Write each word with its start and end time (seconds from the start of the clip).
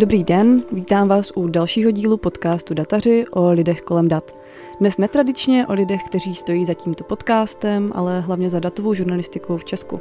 Dobrý 0.00 0.24
den, 0.24 0.62
vítám 0.72 1.08
vás 1.08 1.32
u 1.34 1.48
dalšího 1.48 1.90
dílu 1.90 2.16
podcastu 2.16 2.74
Dataři 2.74 3.24
o 3.30 3.50
lidech 3.50 3.82
kolem 3.82 4.08
dat. 4.08 4.38
Dnes 4.78 4.98
netradičně 4.98 5.66
o 5.66 5.72
lidech, 5.72 6.02
kteří 6.02 6.34
stojí 6.34 6.64
za 6.64 6.74
tímto 6.74 7.04
podcastem, 7.04 7.92
ale 7.94 8.20
hlavně 8.20 8.50
za 8.50 8.60
datovou 8.60 8.94
žurnalistikou 8.94 9.56
v 9.56 9.64
Česku. 9.64 10.00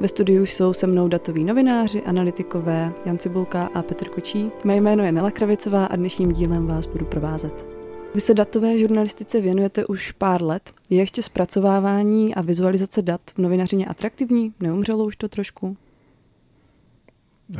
Ve 0.00 0.08
studiu 0.08 0.46
jsou 0.46 0.72
se 0.72 0.86
mnou 0.86 1.08
datoví 1.08 1.44
novináři, 1.44 2.02
analytikové 2.02 2.92
Jan 3.06 3.18
Cibulka 3.18 3.70
a 3.74 3.82
Petr 3.82 4.08
Kočí. 4.08 4.50
Mé 4.64 4.76
jméno 4.76 5.04
je 5.04 5.12
Nela 5.12 5.30
Kravicová 5.30 5.86
a 5.86 5.96
dnešním 5.96 6.32
dílem 6.32 6.66
vás 6.66 6.86
budu 6.86 7.04
provázet. 7.04 7.66
Vy 8.14 8.20
se 8.20 8.34
datové 8.34 8.78
žurnalistice 8.78 9.40
věnujete 9.40 9.86
už 9.86 10.12
pár 10.12 10.42
let. 10.42 10.72
Je 10.90 10.98
ještě 10.98 11.22
zpracovávání 11.22 12.34
a 12.34 12.40
vizualizace 12.40 13.02
dat 13.02 13.20
v 13.34 13.38
novinařině 13.38 13.86
atraktivní? 13.86 14.54
Neumřelo 14.60 15.04
už 15.04 15.16
to 15.16 15.28
trošku? 15.28 15.76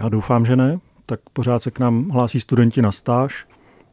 Já 0.02 0.08
doufám, 0.08 0.44
že 0.46 0.56
ne. 0.56 0.80
Tak 1.10 1.20
pořád 1.32 1.62
se 1.62 1.70
k 1.70 1.78
nám 1.78 2.08
hlásí 2.08 2.40
studenti 2.40 2.82
na 2.82 2.92
stáž. 2.92 3.46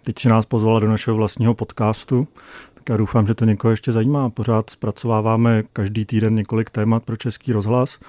Teď 0.06 0.20
si 0.20 0.30
nás 0.30 0.46
pozvala 0.46 0.80
do 0.80 0.88
našeho 0.88 1.18
vlastního 1.18 1.54
podcastu. 1.54 2.28
Tak 2.74 2.90
já 2.90 2.98
doufám, 2.98 3.28
že 3.28 3.34
to 3.36 3.46
někoho 3.46 3.72
ještě 3.72 3.92
zajímá. 3.92 4.30
Pořád 4.30 4.70
zpracováváme 4.70 5.64
každý 5.74 6.06
týden 6.06 6.36
několik 6.36 6.70
témat 6.70 7.04
pro 7.04 7.16
Český 7.16 7.52
rozhlas 7.52 8.00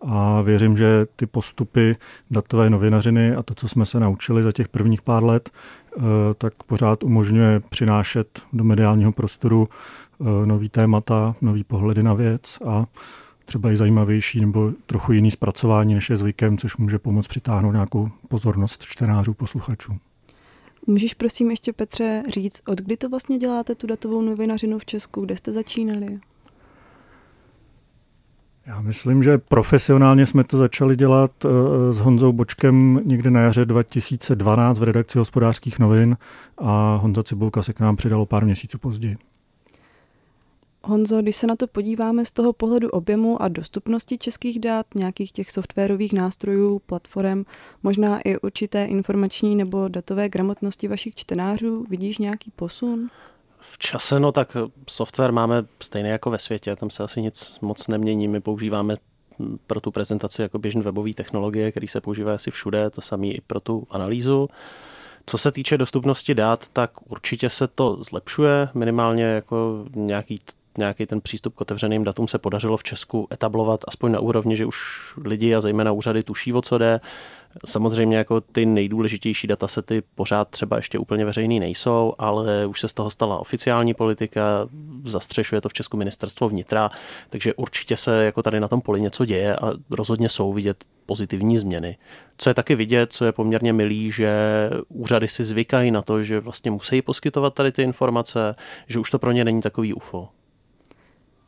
a 0.00 0.42
věřím, 0.42 0.76
že 0.76 1.06
ty 1.16 1.26
postupy 1.26 1.96
datové 2.30 2.70
novinařiny 2.70 3.34
a 3.34 3.42
to, 3.42 3.54
co 3.54 3.68
jsme 3.68 3.86
se 3.86 4.00
naučili 4.00 4.42
za 4.42 4.52
těch 4.52 4.68
prvních 4.68 5.02
pár 5.02 5.24
let, 5.24 5.50
eh, 5.50 6.00
tak 6.38 6.62
pořád 6.62 7.02
umožňuje 7.02 7.60
přinášet 7.70 8.42
do 8.52 8.64
mediálního 8.64 9.12
prostoru 9.12 9.68
eh, 10.20 10.46
nový 10.46 10.68
témata, 10.68 11.34
nový 11.40 11.64
pohledy 11.64 12.02
na 12.02 12.14
věc 12.14 12.58
a 12.66 12.86
třeba 13.46 13.72
i 13.72 13.76
zajímavější 13.76 14.40
nebo 14.40 14.72
trochu 14.86 15.12
jiný 15.12 15.30
zpracování, 15.30 15.94
než 15.94 16.10
je 16.10 16.16
zvykem, 16.16 16.58
což 16.58 16.76
může 16.76 16.98
pomoct 16.98 17.28
přitáhnout 17.28 17.72
nějakou 17.72 18.08
pozornost 18.28 18.82
čtenářů, 18.82 19.34
posluchačů. 19.34 19.96
Můžeš 20.86 21.14
prosím 21.14 21.50
ještě 21.50 21.72
Petře 21.72 22.22
říct, 22.28 22.60
od 22.66 22.80
kdy 22.80 22.96
to 22.96 23.08
vlastně 23.08 23.38
děláte 23.38 23.74
tu 23.74 23.86
datovou 23.86 24.22
novinařinu 24.22 24.78
v 24.78 24.84
Česku, 24.84 25.20
kde 25.20 25.36
jste 25.36 25.52
začínali? 25.52 26.18
Já 28.66 28.80
myslím, 28.80 29.22
že 29.22 29.38
profesionálně 29.38 30.26
jsme 30.26 30.44
to 30.44 30.58
začali 30.58 30.96
dělat 30.96 31.44
uh, 31.44 31.50
s 31.90 31.98
Honzou 31.98 32.32
Bočkem 32.32 33.00
někdy 33.04 33.30
na 33.30 33.40
jaře 33.40 33.64
2012 33.64 34.78
v 34.78 34.82
redakci 34.82 35.18
hospodářských 35.18 35.78
novin 35.78 36.16
a 36.58 36.96
Honza 36.96 37.22
Cibulka 37.22 37.62
se 37.62 37.72
k 37.72 37.80
nám 37.80 37.96
přidalo 37.96 38.26
pár 38.26 38.44
měsíců 38.44 38.78
později. 38.78 39.16
Honzo, 40.88 41.22
když 41.22 41.36
se 41.36 41.46
na 41.46 41.56
to 41.56 41.66
podíváme 41.66 42.24
z 42.24 42.32
toho 42.32 42.52
pohledu 42.52 42.88
objemu 42.88 43.42
a 43.42 43.48
dostupnosti 43.48 44.18
českých 44.18 44.60
dat, 44.60 44.86
nějakých 44.94 45.32
těch 45.32 45.50
softwarových 45.50 46.12
nástrojů, 46.12 46.78
platform, 46.78 47.44
možná 47.82 48.20
i 48.20 48.38
určité 48.38 48.84
informační 48.84 49.56
nebo 49.56 49.88
datové 49.88 50.28
gramotnosti 50.28 50.88
vašich 50.88 51.14
čtenářů, 51.14 51.86
vidíš 51.90 52.18
nějaký 52.18 52.50
posun? 52.56 53.08
V 53.60 53.78
čase, 53.78 54.20
no 54.20 54.32
tak 54.32 54.56
software 54.88 55.32
máme 55.32 55.64
stejně 55.82 56.10
jako 56.10 56.30
ve 56.30 56.38
světě, 56.38 56.76
tam 56.76 56.90
se 56.90 57.02
asi 57.02 57.22
nic 57.22 57.58
moc 57.60 57.88
nemění. 57.88 58.28
My 58.28 58.40
používáme 58.40 58.96
pro 59.66 59.80
tu 59.80 59.90
prezentaci 59.90 60.42
jako 60.42 60.58
běžné 60.58 60.82
webové 60.82 61.14
technologie, 61.14 61.70
které 61.70 61.88
se 61.88 62.00
používá 62.00 62.34
asi 62.34 62.50
všude, 62.50 62.90
to 62.90 63.00
samé 63.00 63.26
i 63.26 63.40
pro 63.40 63.60
tu 63.60 63.86
analýzu. 63.90 64.48
Co 65.26 65.38
se 65.38 65.52
týče 65.52 65.78
dostupnosti 65.78 66.34
dat, 66.34 66.68
tak 66.72 67.10
určitě 67.10 67.50
se 67.50 67.68
to 67.68 67.98
zlepšuje, 68.04 68.68
minimálně 68.74 69.24
jako 69.24 69.84
nějaký 69.94 70.40
nějaký 70.78 71.06
ten 71.06 71.20
přístup 71.20 71.54
k 71.54 71.60
otevřeným 71.60 72.04
datům 72.04 72.28
se 72.28 72.38
podařilo 72.38 72.76
v 72.76 72.82
Česku 72.82 73.28
etablovat 73.32 73.80
aspoň 73.88 74.12
na 74.12 74.20
úrovni, 74.20 74.56
že 74.56 74.66
už 74.66 74.78
lidi 75.24 75.54
a 75.54 75.60
zejména 75.60 75.92
úřady 75.92 76.22
tuší, 76.22 76.52
o 76.52 76.62
co 76.62 76.78
jde. 76.78 77.00
Samozřejmě 77.64 78.16
jako 78.16 78.40
ty 78.40 78.66
nejdůležitější 78.66 79.46
datasety 79.46 80.02
pořád 80.14 80.48
třeba 80.48 80.76
ještě 80.76 80.98
úplně 80.98 81.24
veřejný 81.24 81.60
nejsou, 81.60 82.12
ale 82.18 82.66
už 82.66 82.80
se 82.80 82.88
z 82.88 82.92
toho 82.92 83.10
stala 83.10 83.38
oficiální 83.38 83.94
politika, 83.94 84.68
zastřešuje 85.04 85.60
to 85.60 85.68
v 85.68 85.72
Česku 85.72 85.96
ministerstvo 85.96 86.48
vnitra, 86.48 86.90
takže 87.30 87.54
určitě 87.54 87.96
se 87.96 88.24
jako 88.24 88.42
tady 88.42 88.60
na 88.60 88.68
tom 88.68 88.80
poli 88.80 89.00
něco 89.00 89.24
děje 89.24 89.56
a 89.56 89.72
rozhodně 89.90 90.28
jsou 90.28 90.52
vidět 90.52 90.84
pozitivní 91.06 91.58
změny. 91.58 91.96
Co 92.38 92.50
je 92.50 92.54
taky 92.54 92.74
vidět, 92.74 93.12
co 93.12 93.24
je 93.24 93.32
poměrně 93.32 93.72
milý, 93.72 94.10
že 94.10 94.30
úřady 94.88 95.28
si 95.28 95.44
zvykají 95.44 95.90
na 95.90 96.02
to, 96.02 96.22
že 96.22 96.40
vlastně 96.40 96.70
musí 96.70 97.02
poskytovat 97.02 97.54
tady 97.54 97.72
ty 97.72 97.82
informace, 97.82 98.54
že 98.86 98.98
už 98.98 99.10
to 99.10 99.18
pro 99.18 99.32
ně 99.32 99.44
není 99.44 99.60
takový 99.60 99.94
UFO. 99.94 100.28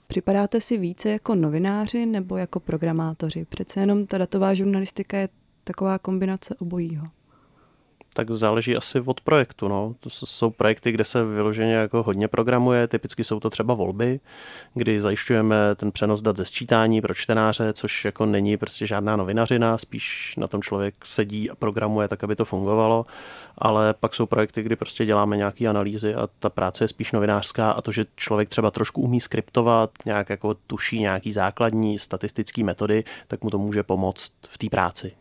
Připadáte 0.08 0.60
si 0.60 0.78
více 0.78 1.10
jako 1.10 1.34
novináři 1.34 2.06
nebo 2.06 2.36
jako 2.36 2.60
programátoři? 2.60 3.44
Přece 3.44 3.80
jenom 3.80 4.06
ta 4.06 4.18
datová 4.18 4.54
žurnalistika 4.54 5.16
je 5.16 5.28
taková 5.64 5.98
kombinace 5.98 6.54
obojího 6.54 7.06
tak 8.18 8.30
záleží 8.30 8.76
asi 8.76 9.00
od 9.00 9.20
projektu. 9.20 9.68
No. 9.68 9.94
To 10.00 10.10
jsou 10.10 10.50
projekty, 10.50 10.92
kde 10.92 11.04
se 11.04 11.24
vyloženě 11.24 11.74
jako 11.74 12.02
hodně 12.02 12.28
programuje, 12.28 12.88
typicky 12.88 13.24
jsou 13.24 13.40
to 13.40 13.50
třeba 13.50 13.74
volby, 13.74 14.20
kdy 14.74 15.00
zajišťujeme 15.00 15.56
ten 15.76 15.92
přenos 15.92 16.22
dat 16.22 16.36
ze 16.36 16.44
sčítání 16.44 17.00
pro 17.00 17.14
čtenáře, 17.14 17.72
což 17.72 18.04
jako 18.04 18.26
není 18.26 18.56
prostě 18.56 18.86
žádná 18.86 19.16
novinařina, 19.16 19.78
spíš 19.78 20.34
na 20.36 20.48
tom 20.48 20.62
člověk 20.62 20.94
sedí 21.04 21.50
a 21.50 21.54
programuje 21.54 22.08
tak, 22.08 22.24
aby 22.24 22.36
to 22.36 22.44
fungovalo, 22.44 23.06
ale 23.58 23.94
pak 23.94 24.14
jsou 24.14 24.26
projekty, 24.26 24.62
kdy 24.62 24.76
prostě 24.76 25.06
děláme 25.06 25.36
nějaké 25.36 25.66
analýzy 25.66 26.14
a 26.14 26.28
ta 26.38 26.48
práce 26.48 26.84
je 26.84 26.88
spíš 26.88 27.12
novinářská 27.12 27.70
a 27.70 27.82
to, 27.82 27.92
že 27.92 28.04
člověk 28.16 28.48
třeba 28.48 28.70
trošku 28.70 29.02
umí 29.02 29.20
skriptovat, 29.20 29.90
nějak 30.06 30.30
jako 30.30 30.54
tuší 30.54 31.00
nějaký 31.00 31.32
základní 31.32 31.98
statistické 31.98 32.64
metody, 32.64 33.04
tak 33.28 33.44
mu 33.44 33.50
to 33.50 33.58
může 33.58 33.82
pomoct 33.82 34.32
v 34.48 34.58
té 34.58 34.66
práci. 34.70 35.12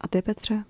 A 0.00 0.08
ty, 0.08 0.22
Petře? 0.22 0.64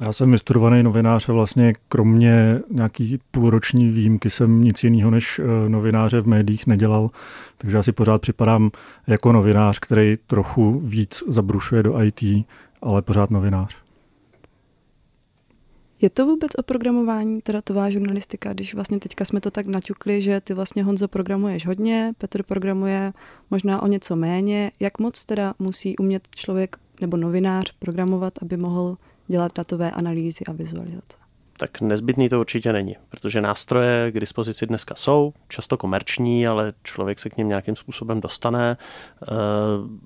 Já 0.00 0.12
jsem 0.12 0.30
vystudovaný 0.32 0.82
novinář 0.82 1.28
a 1.28 1.32
vlastně 1.32 1.72
kromě 1.88 2.60
nějaký 2.70 3.18
půlroční 3.30 3.90
výjimky 3.90 4.30
jsem 4.30 4.60
nic 4.64 4.84
jiného 4.84 5.10
než 5.10 5.38
eh, 5.38 5.68
novináře 5.68 6.20
v 6.20 6.26
médiích 6.26 6.66
nedělal, 6.66 7.10
takže 7.58 7.76
já 7.76 7.82
si 7.82 7.92
pořád 7.92 8.20
připadám 8.20 8.70
jako 9.06 9.32
novinář, 9.32 9.78
který 9.78 10.16
trochu 10.26 10.78
víc 10.78 11.22
zabrušuje 11.28 11.82
do 11.82 12.02
IT, 12.02 12.22
ale 12.82 13.02
pořád 13.02 13.30
novinář. 13.30 13.76
Je 16.00 16.10
to 16.10 16.26
vůbec 16.26 16.50
o 16.58 16.62
programování, 16.62 17.42
teda 17.42 17.62
tvá 17.62 17.90
žurnalistika, 17.90 18.52
když 18.52 18.74
vlastně 18.74 18.98
teďka 18.98 19.24
jsme 19.24 19.40
to 19.40 19.50
tak 19.50 19.66
naťukli, 19.66 20.22
že 20.22 20.40
ty 20.40 20.54
vlastně 20.54 20.84
Honzo 20.84 21.08
programuješ 21.08 21.66
hodně, 21.66 22.12
Petr 22.18 22.42
programuje 22.42 23.12
možná 23.50 23.82
o 23.82 23.86
něco 23.86 24.16
méně. 24.16 24.72
Jak 24.80 24.98
moc 24.98 25.24
teda 25.24 25.54
musí 25.58 25.96
umět 25.96 26.28
člověk 26.34 26.76
nebo 27.00 27.16
novinář 27.16 27.72
programovat, 27.78 28.32
aby 28.42 28.56
mohl 28.56 28.96
dělat 29.26 29.52
datové 29.56 29.90
analýzy 29.90 30.44
a 30.44 30.52
vizualizace? 30.52 31.24
Tak 31.58 31.80
nezbytný 31.80 32.28
to 32.28 32.40
určitě 32.40 32.72
není, 32.72 32.96
protože 33.08 33.40
nástroje 33.40 34.12
k 34.12 34.20
dispozici 34.20 34.66
dneska 34.66 34.94
jsou, 34.94 35.32
často 35.48 35.76
komerční, 35.76 36.46
ale 36.46 36.72
člověk 36.82 37.18
se 37.18 37.30
k 37.30 37.36
ním 37.36 37.48
nějakým 37.48 37.76
způsobem 37.76 38.20
dostane. 38.20 38.76
Eh, 39.22 39.26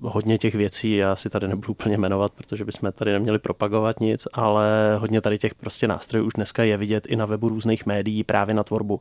hodně 0.01 0.37
těch 0.37 0.55
věcí 0.55 0.95
já 0.95 1.15
si 1.15 1.29
tady 1.29 1.47
nebudu 1.47 1.71
úplně 1.71 1.97
jmenovat, 1.97 2.31
protože 2.31 2.65
bychom 2.65 2.91
tady 2.91 3.11
neměli 3.11 3.39
propagovat 3.39 3.99
nic, 3.99 4.27
ale 4.33 4.95
hodně 4.97 5.21
tady 5.21 5.37
těch 5.37 5.55
prostě 5.55 5.87
nástrojů 5.87 6.25
už 6.25 6.33
dneska 6.33 6.63
je 6.63 6.77
vidět 6.77 7.05
i 7.05 7.15
na 7.15 7.25
webu 7.25 7.49
různých 7.49 7.85
médií 7.85 8.23
právě 8.23 8.55
na 8.55 8.63
tvorbu 8.63 8.99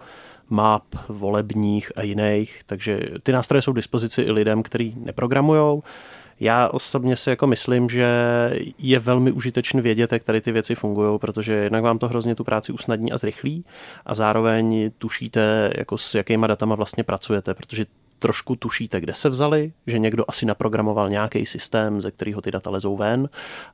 map, 0.51 0.85
volebních 1.09 1.93
a 1.97 2.03
jiných, 2.03 2.61
takže 2.67 3.01
ty 3.23 3.33
nástroje 3.33 3.63
jsou 3.63 3.73
k 3.73 3.77
dispozici 3.77 4.23
i 4.23 4.31
lidem, 4.31 4.63
kteří 4.63 4.95
neprogramujou, 4.97 5.83
já 6.41 6.69
osobně 6.69 7.17
si 7.17 7.31
jako 7.31 7.47
myslím, 7.47 7.89
že 7.89 8.07
je 8.79 8.99
velmi 8.99 9.33
užitečné 9.33 9.83
vědět, 9.83 10.13
jak 10.13 10.23
tady 10.23 10.41
ty 10.41 10.53
věci 10.53 10.75
fungují, 10.75 11.19
protože 11.19 11.53
jednak 11.53 11.83
vám 11.83 11.99
to 11.99 12.09
hrozně 12.09 12.35
tu 12.35 12.45
práci 12.45 12.73
usnadní 12.73 13.13
a 13.13 13.19
zrychlí 13.19 13.65
a 14.07 14.15
zároveň 14.15 14.91
tušíte, 14.99 15.73
jako 15.77 15.99
s 15.99 16.15
jakýma 16.15 16.47
datama 16.47 16.75
vlastně 16.75 17.05
pracujete, 17.05 17.55
protože 17.55 17.87
trošku 18.19 18.57
tušíte, 18.57 19.01
kde 19.01 19.15
se 19.15 19.29
vzali, 19.29 19.73
že 19.87 19.99
někdo 19.99 20.25
asi 20.29 20.47
naprogramoval 20.47 21.11
nějaký 21.11 21.47
systém, 21.47 22.03
ze 22.03 22.11
kterého 22.11 22.41
ty 22.41 22.51
data 22.51 22.71
lezou 22.71 22.97
ven 22.97 23.29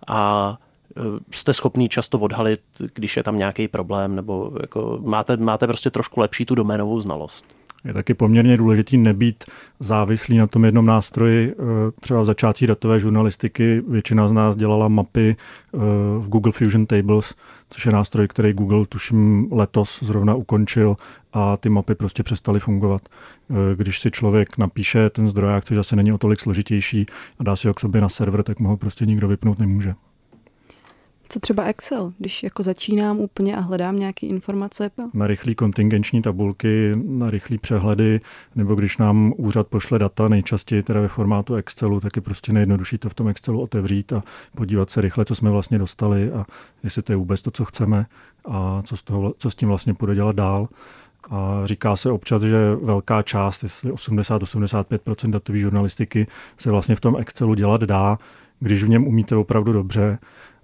a 0.07 0.59
e, 0.97 1.01
jste 1.31 1.55
schopný 1.55 1.89
často 1.89 2.19
odhalit, 2.19 2.61
když 2.95 3.17
je 3.17 3.23
tam 3.23 3.39
nějaký 3.39 3.69
problém, 3.69 4.15
nebo 4.15 4.53
jako 4.61 4.99
máte, 5.03 5.37
máte 5.37 5.67
prostě 5.67 5.91
trošku 5.91 6.21
lepší 6.21 6.45
tu 6.45 6.55
doménovou 6.55 7.01
znalost. 7.01 7.45
Je 7.85 7.93
taky 7.93 8.15
poměrně 8.15 8.57
důležitý 8.57 8.97
nebýt 8.97 9.45
závislý 9.81 10.39
na 10.39 10.47
tom 10.47 10.65
jednom 10.65 10.87
nástroji. 10.87 11.53
Eh, 11.53 11.55
třeba 12.01 12.21
v 12.21 12.25
začátcích 12.25 12.69
datové 12.69 13.01
žurnalistiky 13.01 13.83
většina 13.89 14.29
z 14.29 14.33
nás 14.33 14.57
dělala 14.57 14.89
mapy 14.89 15.37
eh, 15.37 15.79
v 16.19 16.29
Google 16.29 16.53
Fusion 16.53 16.87
Tables, 16.87 17.35
což 17.71 17.87
je 17.87 17.93
nástroj, 17.93 18.29
který 18.29 18.53
Google 18.53 18.87
tuším 18.87 19.49
letos 19.53 20.03
zrovna 20.03 20.35
ukončil 20.35 20.97
a 21.33 21.57
ty 21.57 21.69
mapy 21.69 21.95
prostě 21.95 22.23
přestaly 22.23 22.61
fungovat. 22.61 23.03
Eh, 23.51 23.55
když 23.77 24.01
si 24.01 24.11
člověk 24.11 24.59
napíše 24.59 25.11
ten 25.11 25.29
zdroják, 25.29 25.65
což 25.65 25.77
zase 25.77 25.97
není 25.97 26.13
o 26.13 26.19
tolik 26.19 26.41
složitější 26.41 27.07
a 27.39 27.45
dá 27.45 27.57
si 27.57 27.69
ho 27.69 27.75
k 27.75 27.81
sobě 27.81 28.01
na 28.01 28.09
server, 28.09 28.43
tak 28.43 28.61
mu 28.61 28.69
ho 28.69 28.77
prostě 28.77 29.07
nikdo 29.07 29.29
vypnout 29.29 29.59
nemůže. 29.59 29.95
Co 31.29 31.41
třeba 31.41 31.65
Excel, 31.65 32.13
když 32.19 32.43
jako 32.43 32.63
začínám 32.63 33.19
úplně 33.19 33.57
a 33.57 33.61
hledám 33.61 33.97
nějaké 33.97 34.27
informace? 34.27 34.91
Na 35.15 35.27
rychlé 35.27 35.55
kontingenční 35.55 36.23
tabulky, 36.23 36.93
na 37.05 37.31
rychlé 37.31 37.59
přehledy, 37.59 38.21
nebo 38.55 38.75
když 38.75 38.99
nám 38.99 39.33
úřad 39.37 39.67
pošle 39.67 39.99
data, 39.99 40.29
nejčastěji 40.29 40.83
teda 40.83 41.01
ve 41.01 41.09
formátu 41.09 41.55
Excelu, 41.55 42.01
tak 42.01 42.17
je 42.17 42.23
prostě 42.23 42.53
nejjednodušší 42.53 42.99
to 42.99 43.09
v 43.09 43.15
tom 43.15 43.29
Excelu 43.29 43.61
otevřít 43.61 44.13
a 44.13 44.23
podívat 44.57 44.91
se 44.91 45.01
rychle, 45.01 45.25
co 45.25 45.35
jsme 45.35 45.51
vlastně 45.51 45.79
dostali 45.79 46.33
a 46.33 46.47
jestli 46.83 47.03
to 47.03 47.13
je 47.13 47.17
vůbec 47.17 47.43
to, 47.43 47.51
co 47.51 47.65
chceme 47.65 48.07
a 48.45 48.83
co 48.85 48.97
s, 48.97 49.03
toho, 49.03 49.35
co 49.39 49.51
s 49.51 49.55
tím 49.55 49.69
vlastně 49.69 49.95
půjde 49.95 50.15
dělat 50.15 50.37
dál. 50.37 50.69
A 51.31 51.63
říká 51.65 51.97
se 51.97 52.11
občas, 52.11 52.43
že 52.43 52.75
velká 52.83 53.23
část, 53.23 53.63
jestli 53.63 53.93
80-85% 53.93 55.31
datové 55.31 55.59
žurnalistiky 55.59 56.27
se 56.59 56.71
vlastně 56.71 56.97
v 56.97 57.01
tom 57.01 57.17
Excelu 57.17 57.55
dělat 57.55 57.81
dá, 57.81 58.19
když 58.61 58.85
v 58.85 58.89
něm 58.89 59.07
umíte 59.07 59.37
opravdu 59.37 59.73
dobře. 59.73 60.19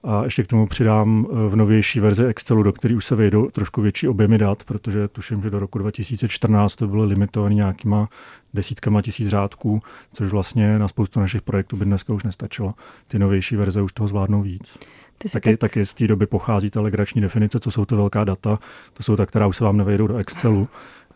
A 0.05 0.25
ještě 0.25 0.43
k 0.43 0.47
tomu 0.47 0.67
přidám 0.67 1.27
eh, 1.27 1.49
v 1.49 1.57
novější 1.57 2.01
verzi 2.01 2.25
Excelu, 2.25 2.63
do 2.63 2.73
které 2.73 2.97
už 2.97 3.05
se 3.05 3.15
vejdou 3.15 3.51
trošku 3.51 3.83
větší 3.83 4.09
objemy 4.09 4.39
dat, 4.39 4.65
protože 4.65 5.09
tuším, 5.09 5.43
že 5.43 5.51
do 5.51 5.59
roku 5.59 5.79
2014 5.79 6.77
to 6.77 6.89
bylo 6.89 7.05
limitované 7.05 7.55
nějakýma 7.55 8.09
desítkama 8.55 9.03
tisíc 9.03 9.29
řádků, 9.29 9.81
což 10.13 10.31
vlastně 10.33 10.79
na 10.79 10.89
spoustu 10.89 11.21
našich 11.21 11.43
projektů 11.43 11.77
by 11.77 11.85
dneska 11.85 12.13
už 12.13 12.23
nestačilo. 12.23 12.75
Ty 13.09 13.19
novější 13.19 13.57
verze 13.57 13.83
už 13.83 13.93
toho 13.93 14.09
zvládnou 14.09 14.43
víc. 14.43 14.79
Ty 15.19 15.29
taky, 15.29 15.51
tak... 15.51 15.61
taky 15.61 15.87
z 15.87 15.95
té 15.95 16.07
doby 16.07 16.27
pochází 16.27 16.71
ta 16.71 16.81
legrační 16.81 17.21
definice, 17.21 17.61
co 17.61 17.71
jsou 17.71 17.85
to 17.85 17.97
velká 17.97 18.25
data. 18.25 18.59
To 18.93 19.03
jsou 19.03 19.17
ta, 19.17 19.27
která 19.27 19.47
už 19.47 19.57
se 19.57 19.65
vám 19.65 19.77
nevejdou 19.77 20.07
do 20.07 20.17
Excelu. 20.17 20.69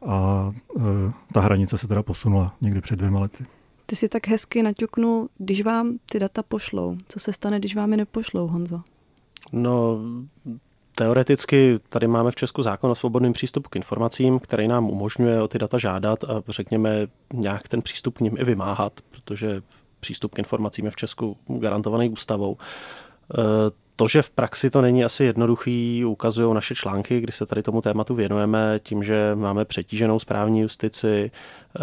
A 0.07 0.51
e, 0.77 0.81
ta 1.33 1.41
hranice 1.41 1.79
se 1.79 1.89
teda 1.89 2.03
posunula 2.03 2.55
někdy 2.61 2.81
před 2.81 2.97
dvěma 2.97 3.21
lety. 3.21 3.47
Ty 3.87 3.97
si 3.97 4.09
tak 4.09 4.27
hezky 4.27 4.63
naťuknul, 4.63 5.29
když 5.39 5.63
vám 5.63 5.99
ty 6.11 6.19
data 6.19 6.43
pošlou. 6.43 6.97
Co 7.09 7.21
se 7.21 7.33
stane, 7.33 7.59
když 7.59 7.77
vám 7.77 7.91
je 7.91 7.97
nepošlou, 7.97 8.47
Honzo? 8.47 8.81
No, 9.53 9.99
Teoreticky 10.95 11.81
tady 11.89 12.07
máme 12.07 12.31
v 12.31 12.35
Česku 12.35 12.63
zákon 12.63 12.91
o 12.91 12.95
svobodném 12.95 13.33
přístupu 13.33 13.69
k 13.69 13.77
informacím, 13.77 14.39
který 14.39 14.69
nám 14.69 14.91
umožňuje 14.91 15.43
o 15.43 15.49
ty 15.49 15.59
data 15.59 15.79
žádat 15.79 16.25
a 16.25 16.43
řekněme 16.49 17.07
nějak 17.33 17.69
ten 17.69 17.83
přístup 17.83 18.19
k 18.19 18.21
ním 18.21 18.37
i 18.39 18.45
vymáhat, 18.45 19.01
protože 19.11 19.63
přístup 20.01 20.35
k 20.35 20.39
informacím 20.39 20.85
je 20.85 20.91
v 20.91 20.97
Česku 20.97 21.37
garantovaný 21.47 22.11
ústavou. 22.11 22.57
To, 23.97 24.09
že 24.09 24.23
v 24.23 24.31
praxi 24.31 24.71
to 24.71 24.81
není 24.81 25.05
asi 25.05 25.25
jednoduchý, 25.25 26.05
ukazují 26.05 26.55
naše 26.55 26.75
články, 26.75 27.21
kdy 27.21 27.33
se 27.33 27.47
tady 27.47 27.63
tomu 27.63 27.81
tématu 27.81 28.15
věnujeme, 28.15 28.81
tím, 28.83 29.05
že 29.05 29.35
máme 29.35 29.65
přetíženou 29.65 30.19
správní 30.19 30.61
justici, 30.61 31.31
eh, 31.31 31.81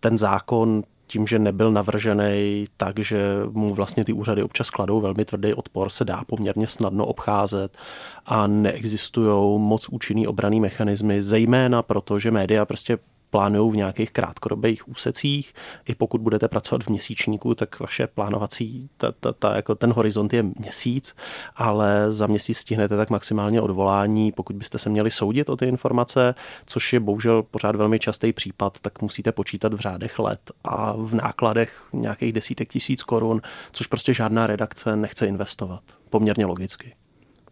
ten 0.00 0.18
zákon 0.18 0.82
tím, 1.06 1.26
že 1.26 1.38
nebyl 1.38 1.72
navržený 1.72 2.64
tak, 2.76 2.98
že 2.98 3.18
mu 3.50 3.74
vlastně 3.74 4.04
ty 4.04 4.12
úřady 4.12 4.42
občas 4.42 4.70
kladou 4.70 5.00
velmi 5.00 5.24
tvrdý 5.24 5.54
odpor, 5.54 5.90
se 5.90 6.04
dá 6.04 6.22
poměrně 6.26 6.66
snadno 6.66 7.06
obcházet 7.06 7.78
a 8.26 8.46
neexistují 8.46 9.60
moc 9.60 9.88
účinný 9.88 10.26
obraný 10.26 10.60
mechanismy, 10.60 11.22
zejména 11.22 11.82
proto, 11.82 12.18
že 12.18 12.30
média 12.30 12.64
prostě 12.64 12.98
plánují 13.30 13.72
v 13.72 13.76
nějakých 13.76 14.10
krátkodobých 14.10 14.88
úsecích. 14.88 15.52
I 15.86 15.94
pokud 15.94 16.20
budete 16.20 16.48
pracovat 16.48 16.84
v 16.84 16.88
měsíčníku, 16.88 17.54
tak 17.54 17.80
vaše 17.80 18.06
plánovací, 18.06 18.88
ta, 18.96 19.12
ta, 19.12 19.32
ta, 19.32 19.56
jako 19.56 19.74
ten 19.74 19.92
horizont 19.92 20.32
je 20.32 20.42
měsíc, 20.42 21.14
ale 21.56 22.12
za 22.12 22.26
měsíc 22.26 22.58
stihnete 22.58 22.96
tak 22.96 23.10
maximálně 23.10 23.60
odvolání. 23.60 24.32
Pokud 24.32 24.56
byste 24.56 24.78
se 24.78 24.90
měli 24.90 25.10
soudit 25.10 25.48
o 25.48 25.56
ty 25.56 25.66
informace, 25.66 26.34
což 26.66 26.92
je 26.92 27.00
bohužel 27.00 27.42
pořád 27.42 27.76
velmi 27.76 27.98
častý 27.98 28.32
případ, 28.32 28.78
tak 28.80 29.02
musíte 29.02 29.32
počítat 29.32 29.74
v 29.74 29.80
řádech 29.80 30.18
let 30.18 30.50
a 30.64 30.92
v 30.96 31.14
nákladech 31.14 31.88
nějakých 31.92 32.32
desítek 32.32 32.68
tisíc 32.68 33.02
korun, 33.02 33.40
což 33.72 33.86
prostě 33.86 34.14
žádná 34.14 34.46
redakce 34.46 34.96
nechce 34.96 35.26
investovat. 35.26 35.82
Poměrně 36.10 36.46
logicky. 36.46 36.94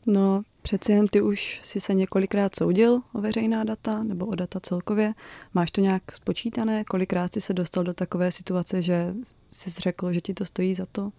No, 0.07 0.43
přeci 0.65 0.93
jen 0.93 1.09
ty 1.09 1.21
už 1.21 1.61
si 1.63 1.81
se 1.81 1.95
několikrát 1.95 2.55
soudil 2.55 3.01
o 3.13 3.21
veřejná 3.21 3.65
data 3.65 4.03
nebo 4.03 4.27
o 4.27 4.35
data 4.35 4.61
celkově. 4.61 5.13
Máš 5.55 5.71
to 5.71 5.81
nějak 5.81 6.03
spočítané? 6.13 6.85
Kolikrát 6.85 7.33
jsi 7.33 7.41
se 7.41 7.55
dostal 7.55 7.85
do 7.85 7.95
takové 7.95 8.33
situace, 8.33 8.83
že 8.83 9.15
jsi 9.51 9.71
řekl, 9.71 10.13
že 10.13 10.21
ti 10.21 10.35
to 10.35 10.45
stojí 10.45 10.75
za 10.75 10.87
to? 10.93 11.11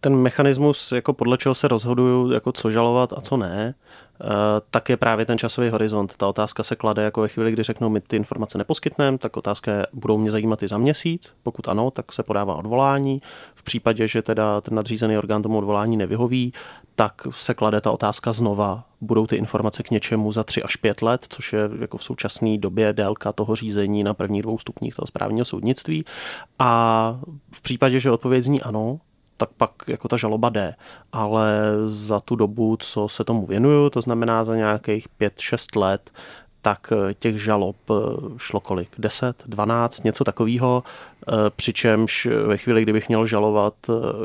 Ten 0.00 0.16
mechanismus, 0.16 0.92
jako 0.92 1.12
podle 1.12 1.38
čeho 1.38 1.54
se 1.54 1.68
rozhoduju, 1.68 2.32
jako 2.32 2.52
co 2.52 2.70
žalovat 2.70 3.12
a 3.12 3.20
co 3.20 3.36
ne, 3.36 3.74
tak 4.70 4.88
je 4.88 4.96
právě 4.96 5.26
ten 5.26 5.38
časový 5.38 5.68
horizont. 5.68 6.16
Ta 6.16 6.26
otázka 6.26 6.62
se 6.62 6.76
klade 6.76 7.02
jako 7.02 7.20
ve 7.20 7.28
chvíli, 7.28 7.52
kdy 7.52 7.62
řeknou, 7.62 7.88
my 7.88 8.00
ty 8.00 8.16
informace 8.16 8.58
neposkytneme, 8.58 9.18
tak 9.18 9.36
otázka 9.36 9.72
je, 9.72 9.86
budou 9.92 10.18
mě 10.18 10.30
zajímat 10.30 10.62
i 10.62 10.68
za 10.68 10.78
měsíc. 10.78 11.32
Pokud 11.42 11.68
ano, 11.68 11.90
tak 11.90 12.12
se 12.12 12.22
podává 12.22 12.54
odvolání. 12.54 13.22
V 13.54 13.62
případě, 13.62 14.08
že 14.08 14.22
teda 14.22 14.60
ten 14.60 14.74
nadřízený 14.74 15.18
orgán 15.18 15.42
tomu 15.42 15.58
odvolání 15.58 15.96
nevyhoví, 15.96 16.52
tak 16.94 17.22
se 17.30 17.54
klade 17.54 17.80
ta 17.80 17.90
otázka 17.90 18.32
znova, 18.32 18.84
budou 19.00 19.26
ty 19.26 19.36
informace 19.36 19.82
k 19.82 19.90
něčemu 19.90 20.32
za 20.32 20.44
tři 20.44 20.62
až 20.62 20.76
pět 20.76 21.02
let, 21.02 21.26
což 21.28 21.52
je 21.52 21.70
jako 21.80 21.98
v 21.98 22.04
současné 22.04 22.58
době 22.58 22.92
délka 22.92 23.32
toho 23.32 23.54
řízení 23.54 24.04
na 24.04 24.14
prvních 24.14 24.42
dvou 24.42 24.58
stupních 24.58 24.94
toho 24.94 25.06
správního 25.06 25.44
soudnictví. 25.44 26.04
A 26.58 27.20
v 27.54 27.62
případě, 27.62 28.00
že 28.00 28.10
odpověď 28.10 28.44
zní 28.44 28.62
ano, 28.62 28.98
tak 29.38 29.50
pak 29.56 29.70
jako 29.86 30.08
ta 30.08 30.16
žaloba 30.16 30.48
jde. 30.48 30.74
Ale 31.12 31.60
za 31.86 32.20
tu 32.20 32.36
dobu, 32.36 32.76
co 32.76 33.08
se 33.08 33.24
tomu 33.24 33.46
věnuju, 33.46 33.90
to 33.90 34.00
znamená 34.00 34.44
za 34.44 34.56
nějakých 34.56 35.06
5-6 35.20 35.80
let, 35.80 36.10
tak 36.62 36.92
eh, 36.92 37.14
těch 37.14 37.42
žalob 37.42 37.76
eh, 37.90 37.94
šlo 38.36 38.60
kolik? 38.60 38.88
10, 38.98 39.42
12, 39.46 40.04
něco 40.04 40.24
takového, 40.24 40.82
eh, 40.82 41.32
přičemž 41.56 42.26
ve 42.46 42.56
chvíli, 42.56 42.82
kdybych 42.82 43.08
měl 43.08 43.26
žalovat 43.26 43.74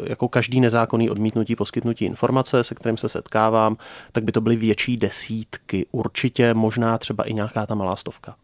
jako 0.03 0.27
každý 0.27 0.59
nezákonný 0.59 1.09
odmítnutí 1.09 1.55
poskytnutí 1.55 2.05
informace, 2.05 2.63
se 2.63 2.75
kterým 2.75 2.97
se 2.97 3.09
setkávám, 3.09 3.77
tak 4.11 4.23
by 4.23 4.31
to 4.31 4.41
byly 4.41 4.55
větší 4.55 4.97
desítky, 4.97 5.85
určitě 5.91 6.53
možná 6.53 6.97
třeba 6.97 7.23
i 7.23 7.33
nějaká 7.33 7.65
ta 7.65 7.75
malá 7.75 7.95
stovka. 7.95 8.35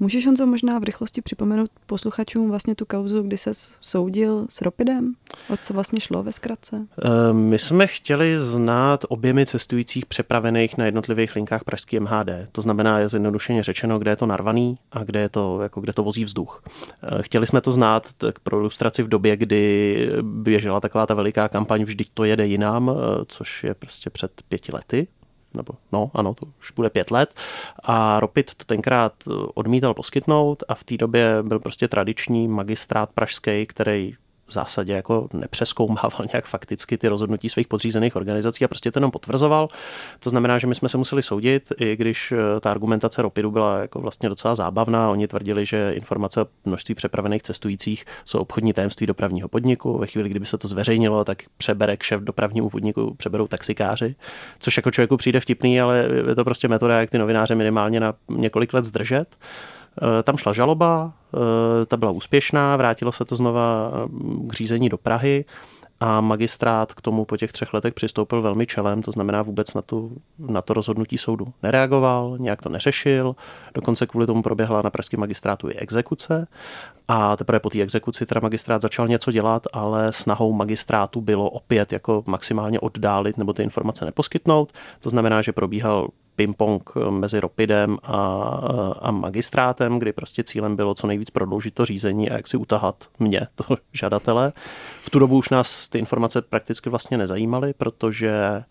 Můžeš 0.00 0.26
Honzo 0.26 0.46
možná 0.46 0.78
v 0.78 0.82
rychlosti 0.82 1.22
připomenout 1.22 1.70
posluchačům 1.86 2.50
vlastně 2.50 2.74
tu 2.74 2.84
kauzu, 2.86 3.22
kdy 3.22 3.36
se 3.36 3.50
soudil 3.80 4.46
s 4.50 4.62
Ropidem? 4.62 5.14
O 5.48 5.56
co 5.56 5.74
vlastně 5.74 6.00
šlo 6.00 6.22
ve 6.22 6.32
zkratce? 6.32 6.86
Eh, 7.04 7.32
my 7.32 7.58
jsme 7.58 7.86
chtěli 7.86 8.38
znát 8.38 9.04
objemy 9.08 9.46
cestujících 9.46 10.06
přepravených 10.06 10.78
na 10.78 10.84
jednotlivých 10.84 11.36
linkách 11.36 11.64
pražský 11.64 12.00
MHD. 12.00 12.48
To 12.52 12.62
znamená, 12.62 12.98
je 12.98 13.08
zjednodušeně 13.08 13.62
řečeno, 13.62 13.98
kde 13.98 14.10
je 14.10 14.16
to 14.16 14.26
narvaný 14.26 14.78
a 14.92 15.04
kde, 15.04 15.20
je 15.20 15.28
to, 15.28 15.62
jako 15.62 15.80
kde 15.80 15.92
to 15.92 16.02
vozí 16.02 16.24
vzduch. 16.24 16.62
Eh, 17.02 17.22
chtěli 17.22 17.46
jsme 17.46 17.60
to 17.60 17.72
znát 17.72 18.12
tak 18.12 18.38
pro 18.38 18.58
ilustraci 18.58 19.02
v 19.02 19.08
době, 19.08 19.36
kdy 19.36 20.08
běžela 20.22 20.80
taková 20.80 21.06
ta 21.06 21.14
veliká 21.14 21.48
kampaň 21.48 21.84
Vždyť 21.84 22.08
to 22.14 22.24
jede 22.24 22.46
jinam, 22.46 22.90
eh, 22.90 23.24
což 23.28 23.64
je 23.64 23.74
prostě 23.74 24.10
před 24.10 24.32
pěti 24.48 24.72
lety, 24.72 25.06
nebo 25.54 25.74
no, 25.92 26.10
ano, 26.14 26.34
to 26.34 26.46
už 26.60 26.70
bude 26.70 26.90
pět 26.90 27.10
let. 27.10 27.34
A 27.82 28.20
Ropit 28.20 28.54
to 28.54 28.64
tenkrát 28.64 29.12
odmítal 29.54 29.94
poskytnout 29.94 30.62
a 30.68 30.74
v 30.74 30.84
té 30.84 30.96
době 30.96 31.42
byl 31.42 31.60
prostě 31.60 31.88
tradiční 31.88 32.48
magistrát 32.48 33.10
pražský, 33.12 33.66
který 33.66 34.16
v 34.46 34.52
zásadě 34.52 34.92
jako 34.92 35.28
nepřeskoumával 35.32 36.20
nějak 36.32 36.44
fakticky 36.44 36.98
ty 36.98 37.08
rozhodnutí 37.08 37.48
svých 37.48 37.68
podřízených 37.68 38.16
organizací 38.16 38.64
a 38.64 38.68
prostě 38.68 38.92
to 38.92 38.98
jenom 38.98 39.10
potvrzoval. 39.10 39.68
To 40.20 40.30
znamená, 40.30 40.58
že 40.58 40.66
my 40.66 40.74
jsme 40.74 40.88
se 40.88 40.98
museli 40.98 41.22
soudit, 41.22 41.72
i 41.80 41.96
když 41.96 42.32
eh, 42.32 42.60
ta 42.60 42.70
argumentace 42.70 43.22
Ropidu 43.22 43.50
byla 43.50 43.78
jako 43.78 44.00
vlastně 44.00 44.28
docela 44.28 44.54
zábavná. 44.54 45.10
Oni 45.10 45.28
tvrdili, 45.28 45.66
že 45.66 45.92
informace 45.92 46.42
o 46.42 46.46
množství 46.64 46.94
přepravených 46.94 47.42
cestujících 47.42 48.04
jsou 48.24 48.38
obchodní 48.38 48.72
tajemství 48.72 49.06
dopravního 49.06 49.48
podniku. 49.48 49.98
Ve 49.98 50.06
chvíli, 50.06 50.28
kdyby 50.28 50.46
se 50.46 50.58
to 50.58 50.68
zveřejnilo, 50.68 51.24
tak 51.24 51.42
přebere 51.56 51.96
šéf 52.02 52.20
dopravnímu 52.20 52.70
podniku, 52.70 53.14
přeberou 53.14 53.46
taxikáři, 53.46 54.14
což 54.58 54.76
jako 54.76 54.90
člověku 54.90 55.16
přijde 55.16 55.40
vtipný, 55.40 55.80
ale 55.80 56.08
je 56.28 56.34
to 56.34 56.44
prostě 56.44 56.68
metoda, 56.68 57.00
jak 57.00 57.10
ty 57.10 57.18
novináře 57.18 57.54
minimálně 57.54 58.00
na 58.00 58.14
několik 58.28 58.74
let 58.74 58.84
zdržet. 58.84 59.36
Eh, 60.02 60.22
tam 60.22 60.36
šla 60.36 60.52
žaloba, 60.52 61.12
ta 61.86 61.96
byla 61.96 62.10
úspěšná, 62.10 62.76
vrátilo 62.76 63.12
se 63.12 63.24
to 63.24 63.36
znova 63.36 63.92
eh, 63.94 64.08
k 64.46 64.52
řízení 64.52 64.88
do 64.88 64.98
Prahy 64.98 65.44
a 66.00 66.20
magistrát 66.20 66.94
k 66.94 67.00
tomu 67.00 67.24
po 67.24 67.36
těch 67.36 67.52
třech 67.52 67.74
letech 67.74 67.94
přistoupil 67.94 68.42
velmi 68.42 68.66
čelem, 68.66 69.02
to 69.02 69.12
znamená 69.12 69.42
vůbec 69.42 69.74
na, 69.74 69.82
tu, 69.82 70.16
na 70.38 70.62
to 70.62 70.74
rozhodnutí 70.74 71.18
soudu 71.18 71.46
nereagoval, 71.62 72.36
nějak 72.38 72.62
to 72.62 72.68
neřešil, 72.68 73.36
dokonce 73.74 74.06
kvůli 74.06 74.26
tomu 74.26 74.42
proběhla 74.42 74.82
na 74.82 74.90
pražském 74.90 75.20
magistrátu 75.20 75.68
i 75.70 75.74
exekuce. 75.74 76.46
A 77.08 77.36
teprve 77.36 77.60
po 77.60 77.70
té 77.70 77.82
exekuci 77.82 78.26
teda 78.26 78.40
magistrát 78.40 78.82
začal 78.82 79.08
něco 79.08 79.32
dělat, 79.32 79.66
ale 79.72 80.12
snahou 80.12 80.52
magistrátu 80.52 81.20
bylo 81.20 81.50
opět 81.50 81.92
jako 81.92 82.24
maximálně 82.26 82.80
oddálit 82.80 83.38
nebo 83.38 83.52
ty 83.52 83.62
informace 83.62 84.04
neposkytnout, 84.04 84.72
to 85.00 85.10
znamená, 85.10 85.42
že 85.42 85.52
probíhal 85.52 86.08
ping-pong 86.36 86.90
mezi 87.10 87.40
Ropidem 87.40 87.98
a, 88.02 88.22
a 89.00 89.10
magistrátem, 89.10 89.98
kdy 89.98 90.12
prostě 90.12 90.44
cílem 90.44 90.76
bylo 90.76 90.94
co 90.94 91.06
nejvíc 91.06 91.30
prodloužit 91.30 91.74
to 91.74 91.84
řízení 91.84 92.30
a 92.30 92.36
jak 92.36 92.46
si 92.46 92.56
utahat 92.56 93.04
mě, 93.18 93.40
toho 93.54 93.78
žadatele. 93.92 94.52
V 95.02 95.10
tu 95.10 95.18
dobu 95.18 95.36
už 95.36 95.48
nás 95.48 95.88
ty 95.88 95.98
informace 95.98 96.42
prakticky 96.42 96.90
vlastně 96.90 97.18
nezajímaly, 97.18 97.74
protože 97.74 98.64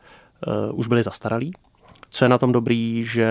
uh, 0.48 0.80
už 0.80 0.88
byly 0.88 1.04
zastaralí. 1.04 1.54
Co 2.10 2.26
je 2.26 2.30
na 2.30 2.38
tom 2.38 2.52
dobrý, 2.52 3.04
že 3.04 3.28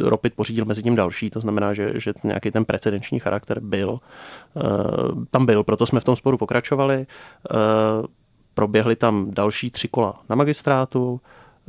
Ropit 0.00 0.34
pořídil 0.34 0.64
mezi 0.64 0.82
tím 0.82 0.96
další, 0.96 1.30
to 1.30 1.40
znamená, 1.40 1.72
že, 1.72 1.92
že 1.94 2.12
nějaký 2.24 2.50
ten 2.50 2.64
precedenční 2.64 3.18
charakter 3.18 3.60
byl. 3.60 3.90
Uh, 3.90 5.24
tam 5.30 5.46
byl, 5.46 5.64
proto 5.64 5.86
jsme 5.86 6.00
v 6.00 6.04
tom 6.04 6.16
sporu 6.16 6.38
pokračovali. 6.38 7.06
Uh, 7.50 8.06
proběhly 8.54 8.96
tam 8.96 9.30
další 9.30 9.70
tři 9.70 9.88
kola 9.88 10.18
na 10.28 10.36
magistrátu, 10.36 11.20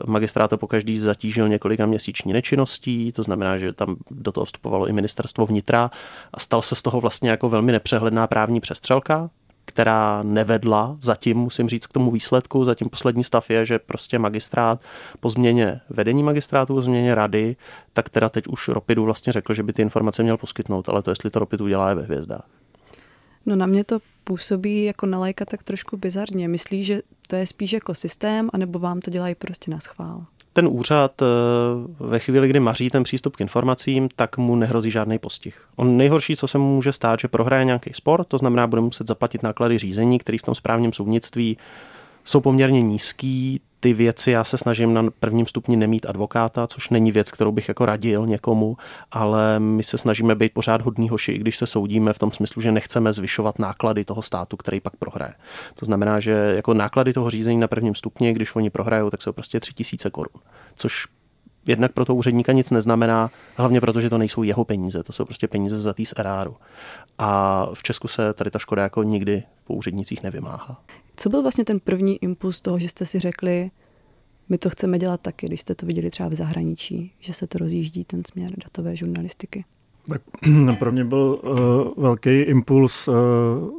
Magistrát 0.05 0.49
to 0.49 0.57
pokaždý 0.57 0.99
zatížil 0.99 1.49
několika 1.49 1.85
měsíční 1.85 2.33
nečinností, 2.33 3.11
to 3.11 3.23
znamená, 3.23 3.57
že 3.57 3.73
tam 3.73 3.95
do 4.11 4.31
toho 4.31 4.45
vstupovalo 4.45 4.87
i 4.87 4.93
ministerstvo 4.93 5.45
vnitra 5.45 5.91
a 6.33 6.39
stal 6.39 6.61
se 6.61 6.75
z 6.75 6.81
toho 6.81 7.01
vlastně 7.01 7.29
jako 7.29 7.49
velmi 7.49 7.71
nepřehledná 7.71 8.27
právní 8.27 8.59
přestřelka, 8.59 9.29
která 9.65 10.23
nevedla 10.23 10.97
zatím, 11.01 11.37
musím 11.37 11.69
říct, 11.69 11.87
k 11.87 11.93
tomu 11.93 12.11
výsledku. 12.11 12.65
Zatím 12.65 12.89
poslední 12.89 13.23
stav 13.23 13.49
je, 13.49 13.65
že 13.65 13.79
prostě 13.79 14.19
magistrát 14.19 14.81
po 15.19 15.29
změně 15.29 15.81
vedení 15.89 16.23
magistrátu, 16.23 16.73
po 16.73 16.81
změně 16.81 17.15
rady, 17.15 17.55
tak 17.93 18.09
teda 18.09 18.29
teď 18.29 18.47
už 18.47 18.67
Ropidu 18.67 19.03
vlastně 19.03 19.33
řekl, 19.33 19.53
že 19.53 19.63
by 19.63 19.73
ty 19.73 19.81
informace 19.81 20.23
měl 20.23 20.37
poskytnout, 20.37 20.89
ale 20.89 21.01
to, 21.01 21.11
jestli 21.11 21.29
to 21.29 21.39
Ropid 21.39 21.61
udělá, 21.61 21.89
je 21.89 21.95
ve 21.95 22.01
hvězdách. 22.01 22.45
No 23.45 23.55
na 23.55 23.65
mě 23.65 23.83
to 23.83 23.99
působí 24.23 24.83
jako 24.83 25.05
na 25.05 25.19
lajka 25.19 25.45
tak 25.45 25.63
trošku 25.63 25.97
bizarně. 25.97 26.47
Myslí, 26.47 26.83
že 26.83 27.01
to 27.27 27.35
je 27.35 27.47
spíš 27.47 27.73
jako 27.73 27.95
systém, 27.95 28.49
anebo 28.53 28.79
vám 28.79 28.99
to 28.99 29.11
dělají 29.11 29.35
prostě 29.35 29.71
na 29.71 29.79
schvál? 29.79 30.25
Ten 30.53 30.67
úřad 30.67 31.21
eh, 31.21 31.25
ve 31.99 32.19
chvíli, 32.19 32.47
kdy 32.47 32.59
maří 32.59 32.89
ten 32.89 33.03
přístup 33.03 33.35
k 33.35 33.41
informacím, 33.41 34.09
tak 34.15 34.37
mu 34.37 34.55
nehrozí 34.55 34.91
žádný 34.91 35.19
postih. 35.19 35.65
On 35.75 35.97
nejhorší, 35.97 36.35
co 36.35 36.47
se 36.47 36.57
mu 36.57 36.75
může 36.75 36.91
stát, 36.91 37.19
že 37.19 37.27
prohraje 37.27 37.65
nějaký 37.65 37.93
spor, 37.93 38.23
to 38.23 38.37
znamená, 38.37 38.67
bude 38.67 38.81
muset 38.81 39.07
zaplatit 39.07 39.43
náklady 39.43 39.77
řízení, 39.77 40.19
který 40.19 40.37
v 40.37 40.41
tom 40.41 40.55
správním 40.55 40.93
soudnictví 40.93 41.57
jsou 42.31 42.41
poměrně 42.41 42.81
nízký, 42.81 43.61
ty 43.79 43.93
věci 43.93 44.31
já 44.31 44.43
se 44.43 44.57
snažím 44.57 44.93
na 44.93 45.03
prvním 45.19 45.47
stupni 45.47 45.77
nemít 45.77 46.05
advokáta, 46.05 46.67
což 46.67 46.89
není 46.89 47.11
věc, 47.11 47.31
kterou 47.31 47.51
bych 47.51 47.67
jako 47.67 47.85
radil 47.85 48.27
někomu, 48.27 48.75
ale 49.11 49.59
my 49.59 49.83
se 49.83 49.97
snažíme 49.97 50.35
být 50.35 50.53
pořád 50.53 50.81
hodný 50.81 51.09
hoši, 51.09 51.31
i 51.31 51.37
když 51.37 51.57
se 51.57 51.65
soudíme 51.65 52.13
v 52.13 52.19
tom 52.19 52.31
smyslu, 52.31 52.61
že 52.61 52.71
nechceme 52.71 53.13
zvyšovat 53.13 53.59
náklady 53.59 54.05
toho 54.05 54.21
státu, 54.21 54.57
který 54.57 54.79
pak 54.79 54.95
prohraje. 54.95 55.33
To 55.75 55.85
znamená, 55.85 56.19
že 56.19 56.31
jako 56.31 56.73
náklady 56.73 57.13
toho 57.13 57.29
řízení 57.29 57.57
na 57.57 57.67
prvním 57.67 57.95
stupni, 57.95 58.33
když 58.33 58.55
oni 58.55 58.69
prohrajou, 58.69 59.09
tak 59.09 59.21
jsou 59.21 59.31
prostě 59.31 59.59
3000 59.59 60.09
korun, 60.09 60.41
což 60.75 61.07
jednak 61.65 61.91
pro 61.91 62.05
toho 62.05 62.17
úředníka 62.17 62.51
nic 62.51 62.71
neznamená, 62.71 63.29
hlavně 63.55 63.81
proto, 63.81 64.01
že 64.01 64.09
to 64.09 64.17
nejsou 64.17 64.43
jeho 64.43 64.65
peníze, 64.65 65.03
to 65.03 65.13
jsou 65.13 65.25
prostě 65.25 65.47
peníze 65.47 65.79
za 65.79 65.93
z 66.03 66.13
eráru. 66.17 66.55
A 67.17 67.67
v 67.73 67.83
Česku 67.83 68.07
se 68.07 68.33
tady 68.33 68.51
ta 68.51 68.59
škoda 68.59 68.83
jako 68.83 69.03
nikdy 69.03 69.43
po 69.63 69.73
úřednicích 69.73 70.23
nevymáhá. 70.23 70.81
Co 71.15 71.29
byl 71.29 71.41
vlastně 71.41 71.65
ten 71.65 71.79
první 71.79 72.23
impuls 72.23 72.61
toho, 72.61 72.79
že 72.79 72.89
jste 72.89 73.05
si 73.05 73.19
řekli, 73.19 73.71
my 74.49 74.57
to 74.57 74.69
chceme 74.69 74.99
dělat 74.99 75.21
taky, 75.21 75.45
když 75.45 75.61
jste 75.61 75.75
to 75.75 75.85
viděli 75.85 76.09
třeba 76.09 76.29
v 76.29 76.35
zahraničí, 76.35 77.13
že 77.19 77.33
se 77.33 77.47
to 77.47 77.57
rozjíždí 77.57 78.05
ten 78.05 78.23
směr 78.25 78.51
datové 78.63 78.95
žurnalistiky? 78.95 79.65
Tak 80.09 80.21
pro 80.79 80.91
mě 80.91 81.03
byl 81.03 81.39
uh, 81.43 82.03
velký 82.03 82.29
impuls 82.29 83.07
uh, 83.07 83.15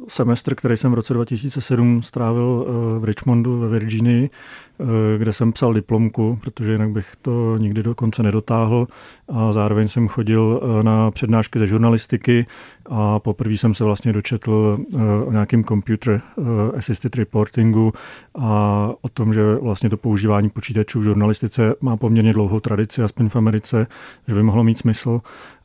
semestr, 0.09 0.55
který 0.55 0.76
jsem 0.76 0.91
v 0.91 0.95
roce 0.95 1.14
2007 1.14 2.02
strávil 2.02 2.45
uh, 2.45 3.02
v 3.02 3.05
Richmondu 3.05 3.59
ve 3.59 3.69
Virginii, 3.69 4.31
uh, 4.79 4.88
kde 5.19 5.33
jsem 5.33 5.52
psal 5.52 5.73
diplomku, 5.75 6.38
protože 6.43 6.73
jinak 6.73 6.91
bych 6.91 7.12
to 7.23 7.57
nikdy 7.57 7.83
do 7.83 7.95
konce 7.95 8.23
nedotáhl. 8.23 8.87
A 9.29 9.52
zároveň 9.52 9.88
jsem 9.88 10.09
chodil 10.09 10.61
uh, 10.62 10.83
na 10.83 11.11
přednášky 11.11 11.59
ze 11.59 11.67
žurnalistiky 11.67 12.47
a 12.87 13.19
poprvé 13.19 13.57
jsem 13.57 13.75
se 13.75 13.85
vlastně 13.85 14.12
dočetl 14.12 14.79
uh, 14.95 15.02
o 15.25 15.33
nějakém 15.33 15.64
computer 15.64 16.21
uh, 16.37 16.47
assisted 16.79 17.17
reportingu 17.17 17.93
a 18.35 18.91
o 19.00 19.09
tom, 19.09 19.33
že 19.33 19.55
vlastně 19.55 19.91
to 19.91 19.97
používání 19.97 20.50
počítačů 20.50 21.00
v 21.00 21.02
žurnalistice 21.02 21.75
má 21.81 21.97
poměrně 21.97 22.33
dlouhou 22.33 22.61
tradici, 22.61 23.02
aspoň 23.02 23.29
v 23.29 23.37
Americe, 23.37 23.87
že 24.29 24.35
by 24.35 24.43
mohlo 24.43 24.64
mít 24.64 24.79
smysl. 24.79 25.21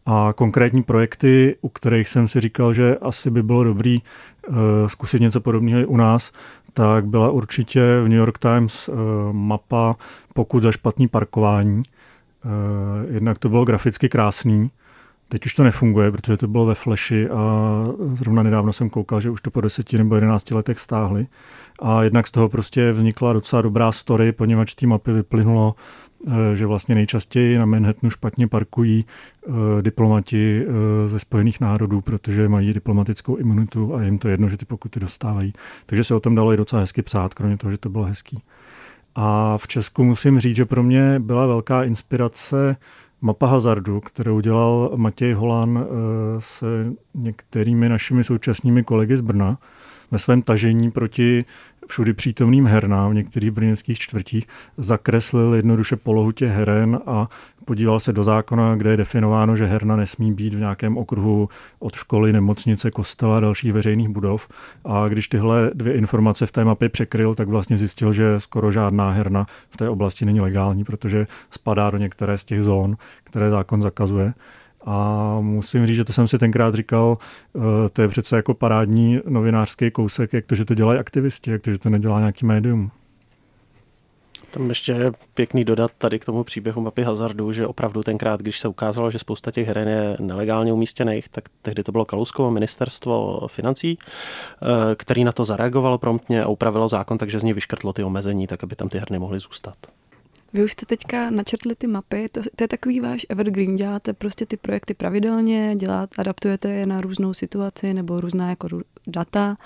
A 0.09 0.33
konkrétní 0.35 0.83
projekty, 0.83 1.55
u 1.61 1.69
kterých 1.69 2.09
jsem 2.09 2.27
si 2.27 2.39
říkal, 2.39 2.73
že 2.73 2.97
asi 2.97 3.31
by 3.31 3.43
bylo 3.43 3.63
dobrý 3.63 4.01
uh, 4.01 4.55
zkusit 4.87 5.21
něco 5.21 5.41
podobného 5.41 5.79
i 5.79 5.85
u 5.85 5.97
nás, 5.97 6.31
tak 6.73 7.05
byla 7.05 7.31
určitě 7.31 7.81
v 8.03 8.07
New 8.07 8.17
York 8.17 8.37
Times 8.37 8.87
uh, 8.87 8.95
mapa 9.31 9.95
pokud 10.33 10.63
za 10.63 10.71
špatný 10.71 11.07
parkování. 11.07 11.77
Uh, 11.77 12.51
jednak 13.13 13.39
to 13.39 13.49
bylo 13.49 13.65
graficky 13.65 14.09
krásný, 14.09 14.69
Teď 15.29 15.45
už 15.45 15.53
to 15.53 15.63
nefunguje, 15.63 16.11
protože 16.11 16.37
to 16.37 16.47
bylo 16.47 16.65
ve 16.65 16.75
Flashi 16.75 17.29
a 17.29 17.83
zrovna 18.13 18.43
nedávno 18.43 18.73
jsem 18.73 18.89
koukal, 18.89 19.21
že 19.21 19.29
už 19.29 19.41
to 19.41 19.51
po 19.51 19.61
deseti 19.61 19.97
nebo 19.97 20.15
jedenácti 20.15 20.53
letech 20.53 20.79
stáhli. 20.79 21.27
A 21.81 22.03
jednak 22.03 22.27
z 22.27 22.31
toho 22.31 22.49
prostě 22.49 22.91
vznikla 22.91 23.33
docela 23.33 23.61
dobrá 23.61 23.91
story, 23.91 24.31
poněvadž 24.31 24.73
té 24.73 24.87
mapy 24.87 25.11
vyplynulo, 25.11 25.75
Eh, 25.75 26.06
že 26.53 26.65
vlastně 26.65 26.95
nejčastěji 26.95 27.57
na 27.57 27.65
Manhattanu 27.65 28.09
špatně 28.09 28.47
parkují 28.47 29.05
uh, 29.47 29.55
diplomati 29.81 30.65
uh, 30.65 30.73
ze 31.07 31.19
Spojených 31.19 31.59
národů, 31.59 32.01
protože 32.01 32.49
mají 32.49 32.73
diplomatickou 32.73 33.35
imunitu 33.35 33.95
a 33.95 34.03
jim 34.03 34.19
to 34.19 34.27
jedno, 34.27 34.49
že 34.49 34.57
ty 34.57 34.65
pokuty 34.65 34.99
dostávají. 34.99 35.53
Takže 35.85 36.03
se 36.03 36.15
o 36.15 36.19
tom 36.19 36.35
dalo 36.35 36.53
i 36.53 36.57
docela 36.57 36.81
hezky 36.81 37.01
psát, 37.01 37.33
kromě 37.33 37.57
toho, 37.57 37.71
že 37.71 37.77
to 37.77 37.89
bylo 37.89 38.03
hezký. 38.03 38.43
A 39.15 39.57
v 39.57 39.67
Česku 39.67 40.03
musím 40.03 40.39
říct, 40.39 40.55
že 40.55 40.65
pro 40.65 40.83
mě 40.83 41.19
byla 41.19 41.45
velká 41.45 41.83
inspirace 41.83 42.75
mapa 43.21 43.47
hazardu, 43.47 43.99
kterou 43.99 44.39
dělal 44.39 44.91
Matěj 44.95 45.33
Holan 45.33 45.77
uh, 45.77 45.85
s 46.39 46.63
některými 47.15 47.89
našimi 47.89 48.23
současnými 48.23 48.83
kolegy 48.83 49.17
z 49.17 49.21
Brna 49.21 49.57
ve 50.11 50.19
svém 50.19 50.41
tažení 50.41 50.91
proti 50.91 51.45
všudy 51.87 52.13
přítomným 52.13 52.65
hernám 52.65 53.11
v 53.11 53.13
některých 53.13 53.51
brněnských 53.51 53.99
čtvrtích 53.99 54.47
zakreslil 54.77 55.53
jednoduše 55.53 55.95
polohu 55.95 56.31
těch 56.31 56.51
heren 56.51 56.99
a 57.05 57.29
podíval 57.65 57.99
se 57.99 58.13
do 58.13 58.23
zákona, 58.23 58.75
kde 58.75 58.89
je 58.89 58.97
definováno, 58.97 59.55
že 59.55 59.65
herna 59.65 59.95
nesmí 59.95 60.33
být 60.33 60.53
v 60.53 60.59
nějakém 60.59 60.97
okruhu 60.97 61.49
od 61.79 61.95
školy, 61.95 62.33
nemocnice, 62.33 62.91
kostela 62.91 63.37
a 63.37 63.39
dalších 63.39 63.73
veřejných 63.73 64.09
budov. 64.09 64.47
A 64.85 65.07
když 65.07 65.27
tyhle 65.27 65.71
dvě 65.73 65.93
informace 65.93 66.45
v 66.45 66.51
té 66.51 66.65
mapě 66.65 66.89
překryl, 66.89 67.35
tak 67.35 67.47
vlastně 67.47 67.77
zjistil, 67.77 68.13
že 68.13 68.39
skoro 68.39 68.71
žádná 68.71 69.11
herna 69.11 69.45
v 69.69 69.77
té 69.77 69.89
oblasti 69.89 70.25
není 70.25 70.41
legální, 70.41 70.83
protože 70.83 71.27
spadá 71.51 71.89
do 71.89 71.97
některé 71.97 72.37
z 72.37 72.43
těch 72.43 72.63
zón, 72.63 72.97
které 73.23 73.49
zákon 73.49 73.81
zakazuje. 73.81 74.33
A 74.89 75.37
musím 75.41 75.85
říct, 75.85 75.95
že 75.95 76.03
to 76.03 76.13
jsem 76.13 76.27
si 76.27 76.37
tenkrát 76.37 76.75
říkal, 76.75 77.17
uh, 77.53 77.63
to 77.93 78.01
je 78.01 78.07
přece 78.07 78.35
jako 78.35 78.53
parádní 78.53 79.19
novinářský 79.27 79.91
kousek, 79.91 80.33
jak 80.33 80.45
to, 80.45 80.55
že 80.55 80.65
to 80.65 80.73
dělají 80.73 80.99
aktivisti, 80.99 81.51
jak 81.51 81.61
to, 81.61 81.71
že 81.71 81.77
to 81.77 81.89
nedělá 81.89 82.19
nějaký 82.19 82.45
médium. 82.45 82.91
Tam 84.51 84.69
ještě 84.69 84.91
je 84.91 85.11
pěkný 85.33 85.63
dodat 85.63 85.91
tady 85.97 86.19
k 86.19 86.25
tomu 86.25 86.43
příběhu 86.43 86.81
mapy 86.81 87.03
hazardu, 87.03 87.51
že 87.51 87.67
opravdu 87.67 88.03
tenkrát, 88.03 88.41
když 88.41 88.59
se 88.59 88.67
ukázalo, 88.67 89.11
že 89.11 89.19
spousta 89.19 89.51
těch 89.51 89.67
heren 89.67 89.87
je 89.87 90.17
nelegálně 90.19 90.73
umístěných, 90.73 91.29
tak 91.29 91.43
tehdy 91.61 91.83
to 91.83 91.91
bylo 91.91 92.05
Kalouskovo 92.05 92.51
ministerstvo 92.51 93.47
financí, 93.47 93.97
eh, 94.01 94.95
který 94.95 95.23
na 95.23 95.31
to 95.31 95.45
zareagovalo 95.45 95.97
promptně 95.97 96.43
a 96.43 96.47
upravilo 96.47 96.87
zákon, 96.87 97.17
takže 97.17 97.39
z 97.39 97.43
něj 97.43 97.53
vyškrtlo 97.53 97.93
ty 97.93 98.03
omezení, 98.03 98.47
tak 98.47 98.63
aby 98.63 98.75
tam 98.75 98.89
ty 98.89 98.97
herny 98.97 99.19
mohly 99.19 99.39
zůstat. 99.39 99.75
Vy 100.53 100.63
už 100.63 100.71
jste 100.71 100.85
teďka 100.85 101.29
načrtli 101.29 101.75
ty 101.75 101.87
mapy, 101.87 102.29
to, 102.29 102.41
to 102.55 102.63
je 102.63 102.67
takový 102.67 102.99
váš 102.99 103.25
evergreen, 103.29 103.75
děláte 103.75 104.13
prostě 104.13 104.45
ty 104.45 104.57
projekty 104.57 104.93
pravidelně, 104.93 105.75
děláte, 105.75 106.21
adaptujete 106.21 106.69
je 106.71 106.85
na 106.85 107.01
různou 107.01 107.33
situaci 107.33 107.93
nebo 107.93 108.21
různá 108.21 108.49
jako 108.49 108.67
data. 109.07 109.57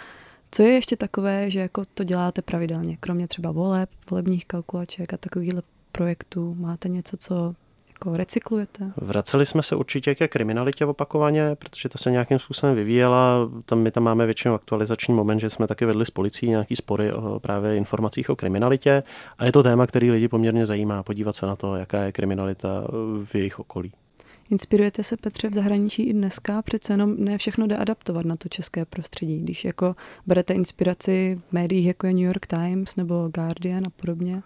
Co 0.52 0.64
je 0.64 0.70
ještě 0.70 0.96
takové, 0.96 1.50
že 1.50 1.60
jako 1.60 1.84
to 1.94 2.04
děláte 2.04 2.42
pravidelně, 2.42 2.98
kromě 3.00 3.28
třeba 3.28 3.52
voleb, 3.52 3.90
volebních 4.10 4.46
kalkulaček 4.46 5.14
a 5.14 5.18
takovýchhle 5.18 5.62
projektů? 5.92 6.56
Máte 6.60 6.90
něco, 6.90 7.18
co 7.18 7.54
jako 8.06 8.18
recyklujete? 8.18 8.92
Vraceli 8.98 9.46
jsme 9.46 9.64
se 9.64 9.76
určitě 9.76 10.16
ke 10.16 10.28
kriminalitě 10.28 10.86
opakovaně, 10.86 11.56
protože 11.56 11.90
ta 11.90 11.98
se 11.98 12.12
nějakým 12.12 12.40
způsobem 12.40 12.76
vyvíjela. 12.76 13.50
Tam 13.66 13.80
my 13.80 13.92
tam 13.92 14.04
máme 14.04 14.26
většinou 14.26 14.54
aktualizační 14.54 15.14
moment, 15.14 15.40
že 15.40 15.50
jsme 15.50 15.68
taky 15.68 15.86
vedli 15.86 16.06
s 16.06 16.10
policií 16.10 16.50
nějaký 16.50 16.76
spory 16.76 17.14
o 17.14 17.40
právě 17.40 17.78
informacích 17.78 18.30
o 18.30 18.36
kriminalitě 18.36 19.04
a 19.38 19.46
je 19.46 19.52
to 19.52 19.64
téma, 19.64 19.88
který 19.88 20.12
lidi 20.12 20.28
poměrně 20.28 20.66
zajímá, 20.66 21.04
podívat 21.04 21.36
se 21.36 21.46
na 21.46 21.56
to, 21.56 21.76
jaká 21.76 22.04
je 22.04 22.12
kriminalita 22.12 22.84
v 23.26 23.36
jejich 23.36 23.60
okolí. 23.60 23.92
Inspirujete 24.50 25.04
se, 25.04 25.18
Petře, 25.18 25.50
v 25.50 25.54
zahraničí 25.54 26.04
i 26.04 26.14
dneska? 26.14 26.62
Přece 26.62 26.94
jenom 26.94 27.16
ne 27.18 27.38
všechno 27.38 27.68
jde 27.68 27.78
adaptovat 27.78 28.26
na 28.26 28.36
to 28.36 28.50
české 28.50 28.86
prostředí. 28.86 29.40
Když 29.40 29.66
jako 29.66 29.96
berete 30.28 30.54
inspiraci 30.54 31.40
v 31.50 31.54
médiích, 31.54 31.86
jako 31.86 32.08
je 32.08 32.14
New 32.14 32.24
York 32.24 32.48
Times 32.48 32.96
nebo 32.96 33.30
Guardian 33.34 33.86
a 33.88 33.90
podobně? 33.90 34.44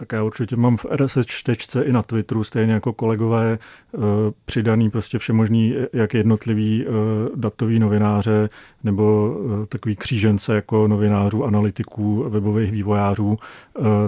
Tak 0.00 0.12
já 0.12 0.22
určitě 0.22 0.56
mám 0.56 0.76
v 0.76 0.84
RSS 0.84 1.26
čtečce 1.26 1.82
i 1.82 1.92
na 1.92 2.02
Twitteru, 2.02 2.44
stejně 2.44 2.72
jako 2.72 2.92
kolegové, 2.92 3.58
eh, 3.58 3.98
přidaný 4.44 4.90
prostě 4.90 5.18
všemožný, 5.18 5.74
jak 5.92 6.14
jednotlivý 6.14 6.84
eh, 6.86 6.90
datový 7.34 7.78
novináře 7.78 8.48
nebo 8.84 9.36
eh, 9.62 9.66
takový 9.66 9.96
křížence 9.96 10.54
jako 10.54 10.88
novinářů, 10.88 11.44
analytiků, 11.44 12.30
webových 12.30 12.72
vývojářů, 12.72 13.36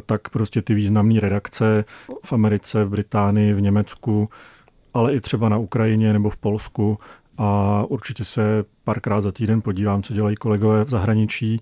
tak 0.07 0.29
prostě 0.29 0.63
ty 0.63 0.75
významné 0.75 1.21
redakce 1.21 1.85
v 2.25 2.33
Americe, 2.33 2.85
v 2.85 2.91
Británii, 2.91 3.53
v 3.53 3.61
Německu, 3.61 4.27
ale 4.95 5.15
i 5.15 5.21
třeba 5.21 5.49
na 5.49 5.59
Ukrajině 5.59 6.13
nebo 6.13 6.31
v 6.31 6.37
Polsku 6.37 6.99
a 7.39 7.83
určitě 7.89 8.25
se 8.25 8.65
párkrát 8.85 9.21
za 9.21 9.33
týden 9.33 9.61
podívám, 9.63 10.03
co 10.03 10.15
dělají 10.15 10.37
kolegové 10.37 10.85
v 10.85 10.91
zahraničí. 10.91 11.61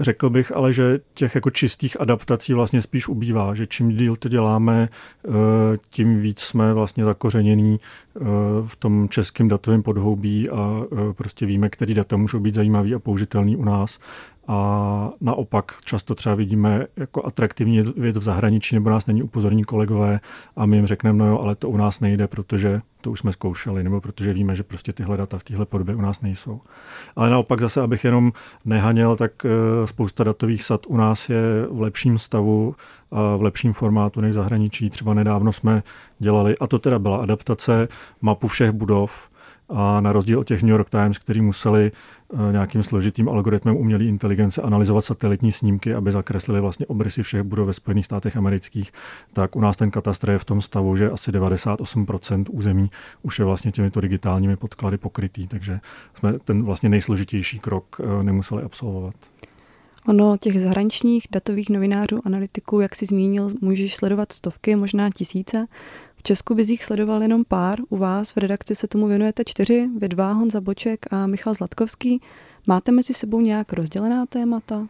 Řekl 0.00 0.30
bych 0.30 0.56
ale, 0.56 0.72
že 0.72 1.00
těch 1.14 1.34
jako 1.34 1.50
čistých 1.50 2.00
adaptací 2.00 2.52
vlastně 2.54 2.82
spíš 2.82 3.08
ubývá, 3.08 3.54
že 3.54 3.66
čím 3.66 3.88
díl 3.88 4.16
to 4.16 4.28
děláme, 4.28 4.88
eh, 4.88 5.30
tím 5.90 6.20
víc 6.20 6.40
jsme 6.40 6.74
vlastně 6.74 7.04
zakořenění 7.04 7.80
eh, 7.80 8.20
v 8.66 8.76
tom 8.76 9.08
českém 9.08 9.48
datovém 9.48 9.82
podhoubí 9.82 10.50
a 10.50 10.80
eh, 10.92 11.12
prostě 11.12 11.46
víme, 11.46 11.68
který 11.68 11.94
data 11.94 12.16
můžou 12.16 12.40
být 12.40 12.54
zajímavý 12.54 12.94
a 12.94 12.98
použitelný 12.98 13.56
u 13.56 13.64
nás. 13.64 13.98
A 14.48 15.10
naopak 15.20 15.72
často 15.84 16.14
třeba 16.14 16.34
vidíme 16.34 16.86
jako 16.96 17.26
atraktivní 17.26 17.82
věc 17.96 18.18
v 18.18 18.22
zahraničí, 18.22 18.74
nebo 18.74 18.90
nás 18.90 19.06
není 19.06 19.22
upozorní 19.22 19.64
kolegové 19.64 20.20
a 20.56 20.66
my 20.66 20.76
jim 20.76 20.86
řekneme, 20.86 21.18
no 21.18 21.26
jo, 21.26 21.38
ale 21.42 21.54
to 21.54 21.68
u 21.68 21.76
nás 21.76 22.00
nejde, 22.00 22.26
protože 22.26 22.80
to 23.00 23.10
už 23.10 23.20
jsme 23.20 23.32
zkoušeli, 23.32 23.84
nebo 23.84 24.00
protože 24.00 24.32
víme, 24.32 24.56
že 24.56 24.62
prostě 24.62 24.92
tyhle 24.92 25.16
data 25.16 25.38
v 25.38 25.44
téhle 25.44 25.66
podobě 25.66 25.94
u 25.94 26.00
nás 26.00 26.20
nejsou. 26.20 26.60
Ale 27.16 27.30
naopak 27.30 27.60
zase, 27.60 27.80
abych 27.80 28.04
jenom 28.04 28.32
nehaněl, 28.64 29.16
tak 29.16 29.32
eh, 29.44 29.86
spousta 29.86 30.24
datových 30.24 30.64
sad 30.64 30.86
u 30.86 30.96
nás 30.96 31.28
je 31.28 31.42
v 31.70 31.80
lepším 31.80 32.18
stavu, 32.18 32.74
a 33.10 33.36
v 33.36 33.42
lepším 33.42 33.72
formátu 33.72 34.20
než 34.20 34.30
v 34.30 34.34
zahraničí. 34.34 34.90
Třeba 34.90 35.14
nedávno 35.14 35.52
jsme 35.52 35.82
dělali, 36.18 36.58
a 36.58 36.66
to 36.66 36.78
teda 36.78 36.98
byla 36.98 37.16
adaptace 37.16 37.88
mapu 38.20 38.48
všech 38.48 38.70
budov, 38.70 39.28
a 39.68 40.00
na 40.00 40.12
rozdíl 40.12 40.38
od 40.38 40.46
těch 40.46 40.62
New 40.62 40.70
York 40.70 40.90
Times, 40.90 41.18
který 41.18 41.40
museli 41.40 41.92
nějakým 42.50 42.82
složitým 42.82 43.28
algoritmem 43.28 43.76
umělé 43.76 44.04
inteligence 44.04 44.62
analyzovat 44.62 45.04
satelitní 45.04 45.52
snímky, 45.52 45.94
aby 45.94 46.12
zakreslili 46.12 46.60
vlastně 46.60 46.86
obrysy 46.86 47.22
všech 47.22 47.42
budov 47.42 47.66
ve 47.66 47.72
Spojených 47.72 48.06
státech 48.06 48.36
amerických, 48.36 48.92
tak 49.32 49.56
u 49.56 49.60
nás 49.60 49.76
ten 49.76 49.90
katastr 49.90 50.30
je 50.30 50.38
v 50.38 50.44
tom 50.44 50.60
stavu, 50.60 50.96
že 50.96 51.10
asi 51.10 51.30
98% 51.30 52.44
území 52.50 52.90
už 53.22 53.38
je 53.38 53.44
vlastně 53.44 53.72
těmito 53.72 54.00
digitálními 54.00 54.56
podklady 54.56 54.98
pokrytý, 54.98 55.46
takže 55.46 55.80
jsme 56.18 56.38
ten 56.38 56.64
vlastně 56.64 56.88
nejsložitější 56.88 57.58
krok 57.58 58.00
eh, 58.00 58.22
nemuseli 58.22 58.62
absolvovat. 58.62 59.14
Ono 60.08 60.36
těch 60.36 60.60
zahraničních 60.60 61.26
datových 61.30 61.70
novinářů, 61.70 62.20
analytiků, 62.24 62.80
jak 62.80 62.94
si 62.94 63.06
zmínil, 63.06 63.50
můžeš 63.60 63.96
sledovat 63.96 64.32
stovky, 64.32 64.76
možná 64.76 65.10
tisíce. 65.10 65.66
Česku 66.26 66.54
bys 66.54 66.68
jich 66.68 66.84
sledoval 66.84 67.22
jenom 67.22 67.44
pár, 67.44 67.78
u 67.88 67.96
vás 67.96 68.30
v 68.30 68.36
redakci 68.36 68.74
se 68.74 68.88
tomu 68.88 69.06
věnujete 69.06 69.42
čtyři, 69.46 69.88
vy 69.98 70.08
dva, 70.08 70.32
Honza 70.32 70.60
Boček 70.60 71.06
a 71.12 71.26
Michal 71.26 71.54
Zlatkovský. 71.54 72.20
Máte 72.66 72.92
mezi 72.92 73.14
sebou 73.14 73.40
nějak 73.40 73.72
rozdělená 73.72 74.26
témata? 74.26 74.86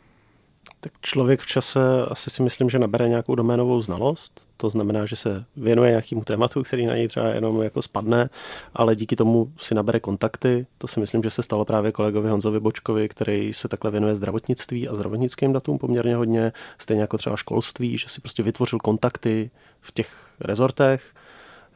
Tak 0.81 0.93
člověk 1.00 1.41
v 1.41 1.47
čase 1.47 1.81
asi 2.09 2.31
si 2.31 2.43
myslím, 2.43 2.71
že 2.71 2.79
nabere 2.79 3.09
nějakou 3.09 3.35
doménovou 3.35 3.83
znalost. 3.83 4.47
To 4.57 4.71
znamená, 4.71 5.07
že 5.07 5.17
se 5.17 5.45
věnuje 5.57 5.91
nějakému 5.91 6.25
tématu, 6.25 6.62
který 6.62 6.87
na 6.87 6.97
něj 6.97 7.09
třeba 7.09 7.29
jenom 7.29 7.62
jako 7.62 7.83
spadne, 7.83 8.31
ale 8.75 8.97
díky 8.97 9.17
tomu 9.17 9.53
si 9.59 9.75
nabere 9.75 10.00
kontakty. 10.00 10.67
To 10.79 10.87
si 10.87 11.00
myslím, 11.00 11.23
že 11.23 11.31
se 11.31 11.43
stalo 11.43 11.64
právě 11.64 11.93
kolegovi 11.93 12.31
Honzovi 12.31 12.61
Bočkovi, 12.61 13.09
který 13.09 13.53
se 13.53 13.69
takhle 13.69 13.91
věnuje 13.91 14.14
zdravotnictví 14.14 14.88
a 14.88 14.95
zdravotnickým 14.95 15.53
datům 15.53 15.79
poměrně 15.79 16.17
hodně, 16.17 16.53
stejně 16.79 17.00
jako 17.00 17.19
třeba 17.19 17.37
školství, 17.37 17.99
že 17.99 18.09
si 18.09 18.21
prostě 18.21 18.43
vytvořil 18.43 18.79
kontakty 18.79 19.50
v 19.81 19.93
těch 19.93 20.35
rezortech 20.41 21.14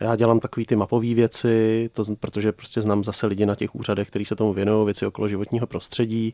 já 0.00 0.16
dělám 0.16 0.40
takové 0.40 0.66
ty 0.66 0.76
mapové 0.76 1.14
věci, 1.14 1.90
to, 1.92 2.04
protože 2.20 2.52
prostě 2.52 2.80
znám 2.80 3.04
zase 3.04 3.26
lidi 3.26 3.46
na 3.46 3.54
těch 3.54 3.74
úřadech, 3.74 4.08
kteří 4.08 4.24
se 4.24 4.36
tomu 4.36 4.52
věnují, 4.52 4.84
věci 4.84 5.06
okolo 5.06 5.28
životního 5.28 5.66
prostředí, 5.66 6.32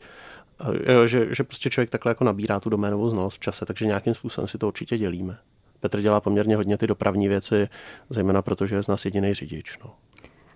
jo, 0.92 1.06
že, 1.06 1.34
že 1.34 1.44
prostě 1.44 1.70
člověk 1.70 1.90
takhle 1.90 2.10
jako 2.10 2.24
nabírá 2.24 2.60
tu 2.60 2.70
doménovou 2.70 3.10
znalost 3.10 3.34
v 3.34 3.40
čase, 3.40 3.66
takže 3.66 3.86
nějakým 3.86 4.14
způsobem 4.14 4.48
si 4.48 4.58
to 4.58 4.68
určitě 4.68 4.98
dělíme. 4.98 5.38
Petr 5.80 6.00
dělá 6.00 6.20
poměrně 6.20 6.56
hodně 6.56 6.78
ty 6.78 6.86
dopravní 6.86 7.28
věci, 7.28 7.68
zejména 8.10 8.42
protože 8.42 8.76
je 8.76 8.82
z 8.82 8.88
nás 8.88 9.04
jediný 9.04 9.34
řidič. 9.34 9.78
No. 9.84 9.90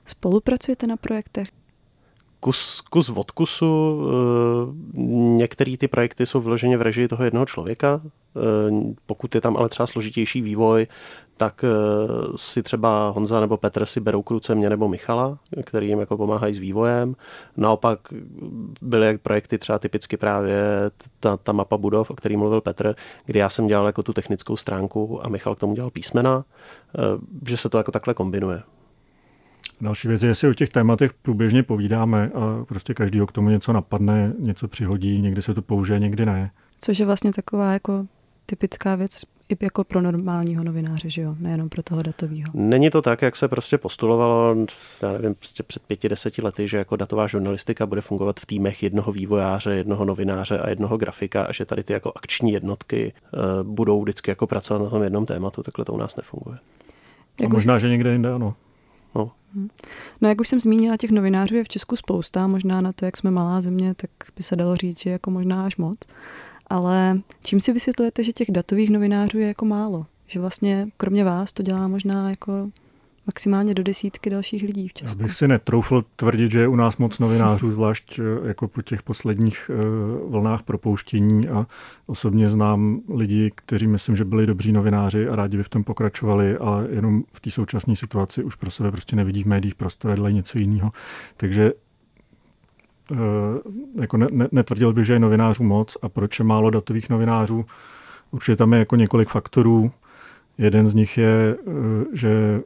Spolupracujete 0.07 0.87
na 0.87 0.97
projektech? 0.97 1.49
kus, 2.41 2.81
kus 2.81 3.09
od 3.09 3.31
kusu. 3.31 4.03
Eh, 4.09 4.99
některé 5.39 5.77
ty 5.77 5.89
projekty 5.89 6.27
jsou 6.27 6.41
vyloženě 6.41 6.77
v 6.77 6.83
režii 6.83 7.09
toho 7.09 7.25
jednoho 7.25 7.47
člověka. 7.47 8.01
Eh, 8.37 8.95
pokud 9.07 9.35
je 9.35 9.41
tam 9.41 9.57
ale 9.57 9.69
třeba 9.69 9.87
složitější 9.87 10.43
vývoj, 10.43 10.87
tak 11.37 11.65
eh, 11.65 11.69
si 12.37 12.63
třeba 12.63 13.09
Honza 13.11 13.41
nebo 13.41 13.57
Petr 13.57 13.87
si 13.87 14.01
berou 14.01 14.23
k 14.23 14.31
ruce 14.31 14.55
mě 14.55 14.71
nebo 14.71 14.89
Michala, 14.89 15.39
který 15.65 15.89
jim 15.89 16.01
jako 16.01 16.17
pomáhají 16.17 16.55
s 16.55 16.59
vývojem. 16.59 17.15
Naopak 17.57 17.99
byly 18.83 19.19
projekty 19.19 19.59
třeba 19.59 19.79
typicky 19.79 20.17
právě 20.17 20.61
ta, 21.21 21.37
ta 21.37 21.53
mapa 21.53 21.77
budov, 21.77 22.11
o 22.11 22.15
který 22.15 22.37
mluvil 22.37 22.61
Petr, 22.61 22.95
kdy 23.27 23.39
já 23.39 23.51
jsem 23.51 23.67
dělal 23.67 23.87
jako 23.87 24.03
tu 24.03 24.13
technickou 24.13 24.57
stránku 24.57 25.27
a 25.27 25.29
Michal 25.29 25.55
k 25.55 25.59
tomu 25.59 25.75
dělal 25.75 25.91
písmena, 25.91 26.45
že 27.49 27.57
se 27.57 27.69
to 27.69 27.79
jako 27.79 27.93
takhle 27.93 28.15
kombinuje. 28.15 28.63
Další 29.81 30.09
věc 30.09 30.23
je, 30.23 30.29
jestli 30.29 30.49
o 30.49 30.55
těch 30.55 30.69
tématech 30.69 31.15
průběžně 31.15 31.63
povídáme 31.63 32.31
a 32.35 32.65
prostě 32.65 32.95
každý 32.95 33.21
k 33.27 33.33
tomu 33.33 33.49
něco 33.49 33.73
napadne, 33.73 34.33
něco 34.39 34.69
přihodí, 34.69 35.21
někdy 35.21 35.43
se 35.43 35.55
to 35.55 35.63
použije, 35.63 35.99
někdy 35.99 36.27
ne. 36.27 36.51
Což 36.81 36.99
je 36.99 37.07
vlastně 37.07 37.33
taková 37.33 37.73
jako 37.73 38.07
typická 38.51 38.95
věc 38.95 39.25
i 39.49 39.65
jako 39.65 39.85
pro 39.85 40.03
normálního 40.03 40.65
novináře, 40.65 41.11
že 41.11 41.23
jo, 41.23 41.37
nejenom 41.39 41.69
pro 41.69 41.83
toho 41.83 42.03
datového. 42.03 42.51
Není 42.55 42.91
to 42.91 43.03
tak, 43.03 43.23
jak 43.23 43.37
se 43.37 43.49
prostě 43.49 43.79
postulovalo, 43.79 44.57
já 45.03 45.13
nevím, 45.13 45.35
prostě 45.35 45.63
před 45.63 45.83
pěti, 45.83 46.09
deseti 46.09 46.43
lety, 46.43 46.69
že 46.69 46.77
jako 46.77 46.97
datová 46.97 47.27
žurnalistika 47.27 47.87
bude 47.87 48.01
fungovat 48.01 48.41
v 48.41 48.47
týmech 48.47 48.83
jednoho 48.83 49.13
vývojáře, 49.13 49.71
jednoho 49.71 50.05
novináře 50.05 50.59
a 50.59 50.69
jednoho 50.69 50.97
grafika 50.97 51.43
a 51.43 51.53
že 51.53 51.65
tady 51.65 51.83
ty 51.83 51.93
jako 51.93 52.13
akční 52.17 52.53
jednotky 52.53 53.13
uh, 53.33 53.73
budou 53.73 54.03
vždycky 54.03 54.31
jako 54.31 54.47
pracovat 54.47 54.83
na 54.83 54.91
tom 54.91 55.03
jednom 55.03 55.27
tématu, 55.27 55.63
takhle 55.63 55.85
to 55.85 55.93
u 55.93 55.97
nás 55.97 56.17
nefunguje. 56.17 56.59
A 57.47 57.49
možná, 57.49 57.79
že 57.79 57.89
někde 57.89 58.13
jinde 58.13 58.33
ano. 58.33 58.55
No. 59.15 59.31
no 60.21 60.29
jak 60.29 60.41
už 60.41 60.49
jsem 60.49 60.61
zmínila, 60.61 60.97
těch 60.97 61.11
novinářů 61.11 61.57
je 61.57 61.65
v 61.65 61.69
Česku 61.69 61.97
spousta, 61.97 62.47
možná 62.47 62.81
na 62.81 62.93
to, 62.93 63.05
jak 63.05 63.17
jsme 63.17 63.31
malá 63.31 63.61
země, 63.61 63.95
tak 63.95 64.11
by 64.37 64.43
se 64.43 64.57
dalo 64.57 64.77
říct, 64.77 65.01
že 65.01 65.11
jako 65.11 65.31
možná 65.31 65.65
až 65.65 65.77
moc. 65.77 65.99
Ale 66.71 67.21
čím 67.45 67.61
si 67.61 67.73
vysvětlujete, 67.73 68.25
že 68.25 68.33
těch 68.33 68.51
datových 68.51 68.91
novinářů 68.91 69.39
je 69.39 69.49
jako 69.49 69.65
málo? 69.65 70.07
Že 70.27 70.41
vlastně 70.41 70.89
kromě 70.97 71.25
vás 71.25 71.53
to 71.53 71.63
dělá 71.63 71.89
možná 71.89 72.29
jako 72.29 72.71
maximálně 73.29 73.75
do 73.75 73.83
desítky 73.83 74.31
dalších 74.31 74.63
lidí 74.63 74.89
v 74.89 74.93
Česku. 74.93 75.19
Já 75.19 75.25
bych 75.25 75.33
si 75.33 75.49
netroufl 75.49 76.05
tvrdit, 76.17 76.51
že 76.51 76.61
je 76.61 76.69
u 76.69 76.77
nás 76.77 76.97
moc 76.97 77.19
novinářů, 77.19 77.71
zvlášť 77.73 78.19
eh, 78.19 78.49
jako 78.49 78.69
po 78.69 78.83
těch 78.83 79.03
posledních 79.03 79.71
uh, 79.71 80.33
vlnách 80.33 80.63
propouštění 80.63 81.49
a 81.49 81.67
osobně 82.07 82.51
znám 82.51 83.01
lidi, 83.15 83.53
kteří 83.55 83.87
myslím, 83.87 84.17
že 84.17 84.25
byli 84.25 84.47
dobří 84.47 84.73
novináři 84.73 85.29
a 85.29 85.37
rádi 85.37 85.57
by 85.57 85.63
v 85.63 85.69
tom 85.69 85.85
pokračovali 85.85 86.59
a 86.59 86.85
jenom 86.91 87.23
v 87.33 87.41
té 87.41 87.51
současné 87.51 87.97
situaci 87.97 88.45
už 88.45 88.55
pro 88.55 88.71
sebe 88.71 88.91
prostě 88.91 89.17
nevidí 89.17 89.43
v 89.43 89.47
médiích 89.47 89.75
prostor 89.75 90.11
a 90.11 90.15
dělají 90.15 90.35
něco 90.35 90.59
jiného. 90.59 90.91
Takže 91.37 91.73
jako 94.01 94.17
ne, 94.17 94.27
ne, 94.31 94.49
netvrdil 94.53 94.93
bych, 94.93 95.05
že 95.05 95.13
je 95.13 95.19
novinářů 95.19 95.65
moc 95.65 95.97
a 96.03 96.09
proč 96.09 96.39
je 96.39 96.45
málo 96.45 96.71
datových 96.71 97.11
novinářů. 97.11 97.65
Určitě 98.31 98.57
tam 98.57 98.73
je 98.73 98.79
jako 98.79 98.97
několik 98.97 99.29
faktorů. 99.29 99.91
Jeden 100.59 100.89
z 100.89 100.95
nich 100.95 101.19
je, 101.19 101.57
že 102.13 102.61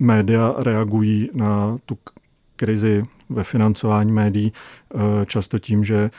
média 0.00 0.54
reagují 0.58 1.30
na 1.34 1.78
tu 1.86 1.98
krizi 2.56 3.04
ve 3.28 3.44
financování 3.44 4.12
médií 4.12 4.52
eh, 4.52 5.26
často 5.26 5.58
tím, 5.58 5.84
že 5.84 5.96
eh, 5.96 6.10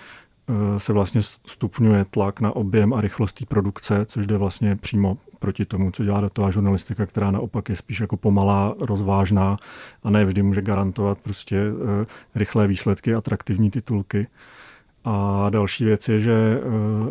se 0.78 0.94
vlastně 0.94 1.22
stupňuje 1.46 2.06
tlak 2.06 2.42
na 2.42 2.56
objem 2.56 2.94
a 2.94 3.02
rychlost 3.02 3.46
produkce, 3.46 4.06
což 4.06 4.28
jde 4.28 4.38
vlastně 4.38 4.76
přímo 4.76 5.18
proti 5.40 5.66
tomu, 5.66 5.92
co 5.92 6.04
dělá 6.04 6.22
datová 6.22 6.52
žurnalistika, 6.52 7.06
která 7.06 7.32
naopak 7.32 7.70
je 7.70 7.76
spíš 7.76 8.00
jako 8.00 8.18
pomalá, 8.18 8.76
rozvážná 8.80 9.58
a 10.04 10.10
ne 10.10 10.26
vždy 10.26 10.44
může 10.44 10.62
garantovat 10.62 11.18
prostě 11.18 11.58
eh, 11.58 12.06
rychlé 12.36 12.68
výsledky, 12.68 13.14
atraktivní 13.14 13.72
titulky. 13.72 14.28
A 15.06 15.48
další 15.50 15.86
věc 15.86 16.10
je, 16.10 16.20
že, 16.20 16.62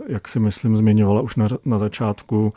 jak 0.07 0.29
si 0.29 0.41
myslím 0.41 0.77
zmiňovala 0.77 1.21
už 1.21 1.37
na, 1.37 1.49
na 1.65 1.79
začátku, 1.79 2.53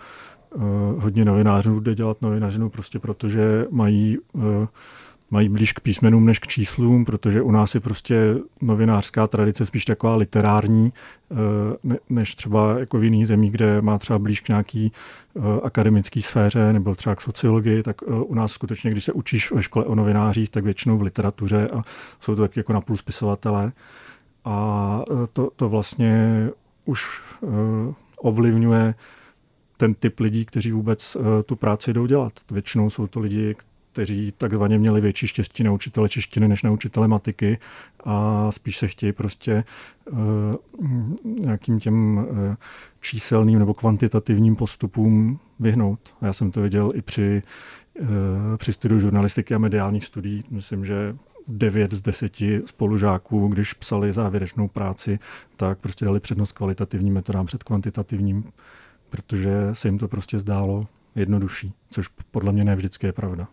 hodně 0.97 1.25
novinářů 1.25 1.79
jde 1.79 1.95
dělat 1.95 2.21
novinařinu 2.21 2.69
prostě 2.69 2.99
protože 2.99 3.65
mají, 3.71 4.17
mají 5.31 5.49
blíž 5.49 5.73
k 5.73 5.79
písmenům 5.79 6.25
než 6.25 6.39
k 6.39 6.47
číslům, 6.47 7.05
protože 7.05 7.41
u 7.41 7.51
nás 7.51 7.75
je 7.75 7.81
prostě 7.81 8.35
novinářská 8.61 9.27
tradice 9.27 9.65
spíš 9.65 9.85
taková 9.85 10.17
literární, 10.17 10.93
ne, 11.83 11.97
než 12.09 12.35
třeba 12.35 12.79
jako 12.79 12.99
v 12.99 13.03
jiných 13.03 13.27
zemích, 13.27 13.51
kde 13.51 13.81
má 13.81 13.97
třeba 13.97 14.19
blíž 14.19 14.39
k 14.41 14.49
nějaký 14.49 14.91
uh, 15.33 15.45
akademický 15.63 16.21
sféře 16.21 16.73
nebo 16.73 16.95
třeba 16.95 17.15
k 17.15 17.21
sociologii, 17.21 17.83
tak 17.83 18.01
uh, 18.01 18.23
u 18.27 18.35
nás 18.35 18.51
skutečně, 18.51 18.91
když 18.91 19.03
se 19.03 19.13
učíš 19.13 19.51
ve 19.51 19.63
škole 19.63 19.85
o 19.85 19.95
novinářích, 19.95 20.49
tak 20.49 20.63
většinou 20.63 20.97
v 20.97 21.01
literatuře 21.01 21.67
a 21.67 21.83
jsou 22.19 22.35
to 22.35 22.41
taky 22.41 22.59
jako 22.59 22.73
napůl 22.73 22.97
spisovatelé. 22.97 23.71
A 24.45 25.01
to, 25.33 25.51
to 25.55 25.69
vlastně 25.69 26.47
už 26.85 27.21
ovlivňuje 28.17 28.95
ten 29.77 29.93
typ 29.93 30.19
lidí, 30.19 30.45
kteří 30.45 30.71
vůbec 30.71 31.17
tu 31.45 31.55
práci 31.55 31.93
jdou 31.93 32.05
dělat. 32.05 32.33
Většinou 32.51 32.89
jsou 32.89 33.07
to 33.07 33.19
lidi, 33.19 33.55
kteří 33.99 34.33
takzvaně 34.37 34.79
měli 34.79 35.01
větší 35.01 35.27
štěstí 35.27 35.63
na 35.63 35.71
učitele 35.71 36.09
češtiny 36.09 36.47
než 36.47 36.63
na 36.63 36.71
učitele 36.71 37.07
matiky 37.07 37.57
a 38.03 38.47
spíš 38.51 38.77
se 38.77 38.87
chtějí 38.87 39.13
prostě 39.13 39.63
uh, 40.11 40.17
nějakým 41.23 41.79
těm 41.79 42.17
uh, 42.17 42.55
číselným 43.01 43.59
nebo 43.59 43.73
kvantitativním 43.73 44.55
postupům 44.55 45.39
vyhnout. 45.59 45.99
A 46.21 46.25
já 46.25 46.33
jsem 46.33 46.51
to 46.51 46.61
viděl 46.61 46.91
i 46.95 47.01
při, 47.01 47.43
uh, 47.99 48.07
při 48.57 48.73
studiu 48.73 48.99
žurnalistiky 48.99 49.55
a 49.55 49.57
mediálních 49.57 50.05
studií. 50.05 50.43
Myslím, 50.49 50.85
že 50.85 51.15
9 51.47 51.93
z 51.93 52.01
10 52.01 52.37
spolužáků, 52.65 53.47
když 53.47 53.73
psali 53.73 54.13
závěrečnou 54.13 54.67
práci, 54.67 55.19
tak 55.55 55.79
prostě 55.79 56.05
dali 56.05 56.19
přednost 56.19 56.51
kvalitativním 56.51 57.13
metodám 57.13 57.45
před 57.45 57.63
kvantitativním 57.63 58.43
protože 59.09 59.51
se 59.73 59.87
jim 59.87 59.97
to 59.97 60.07
prostě 60.07 60.39
zdálo 60.39 60.87
jednodušší, 61.15 61.73
což 61.89 62.07
podle 62.07 62.51
mě 62.51 62.63
ne 62.63 62.75
vždycky 62.75 63.05
je 63.05 63.13
pravda. 63.13 63.47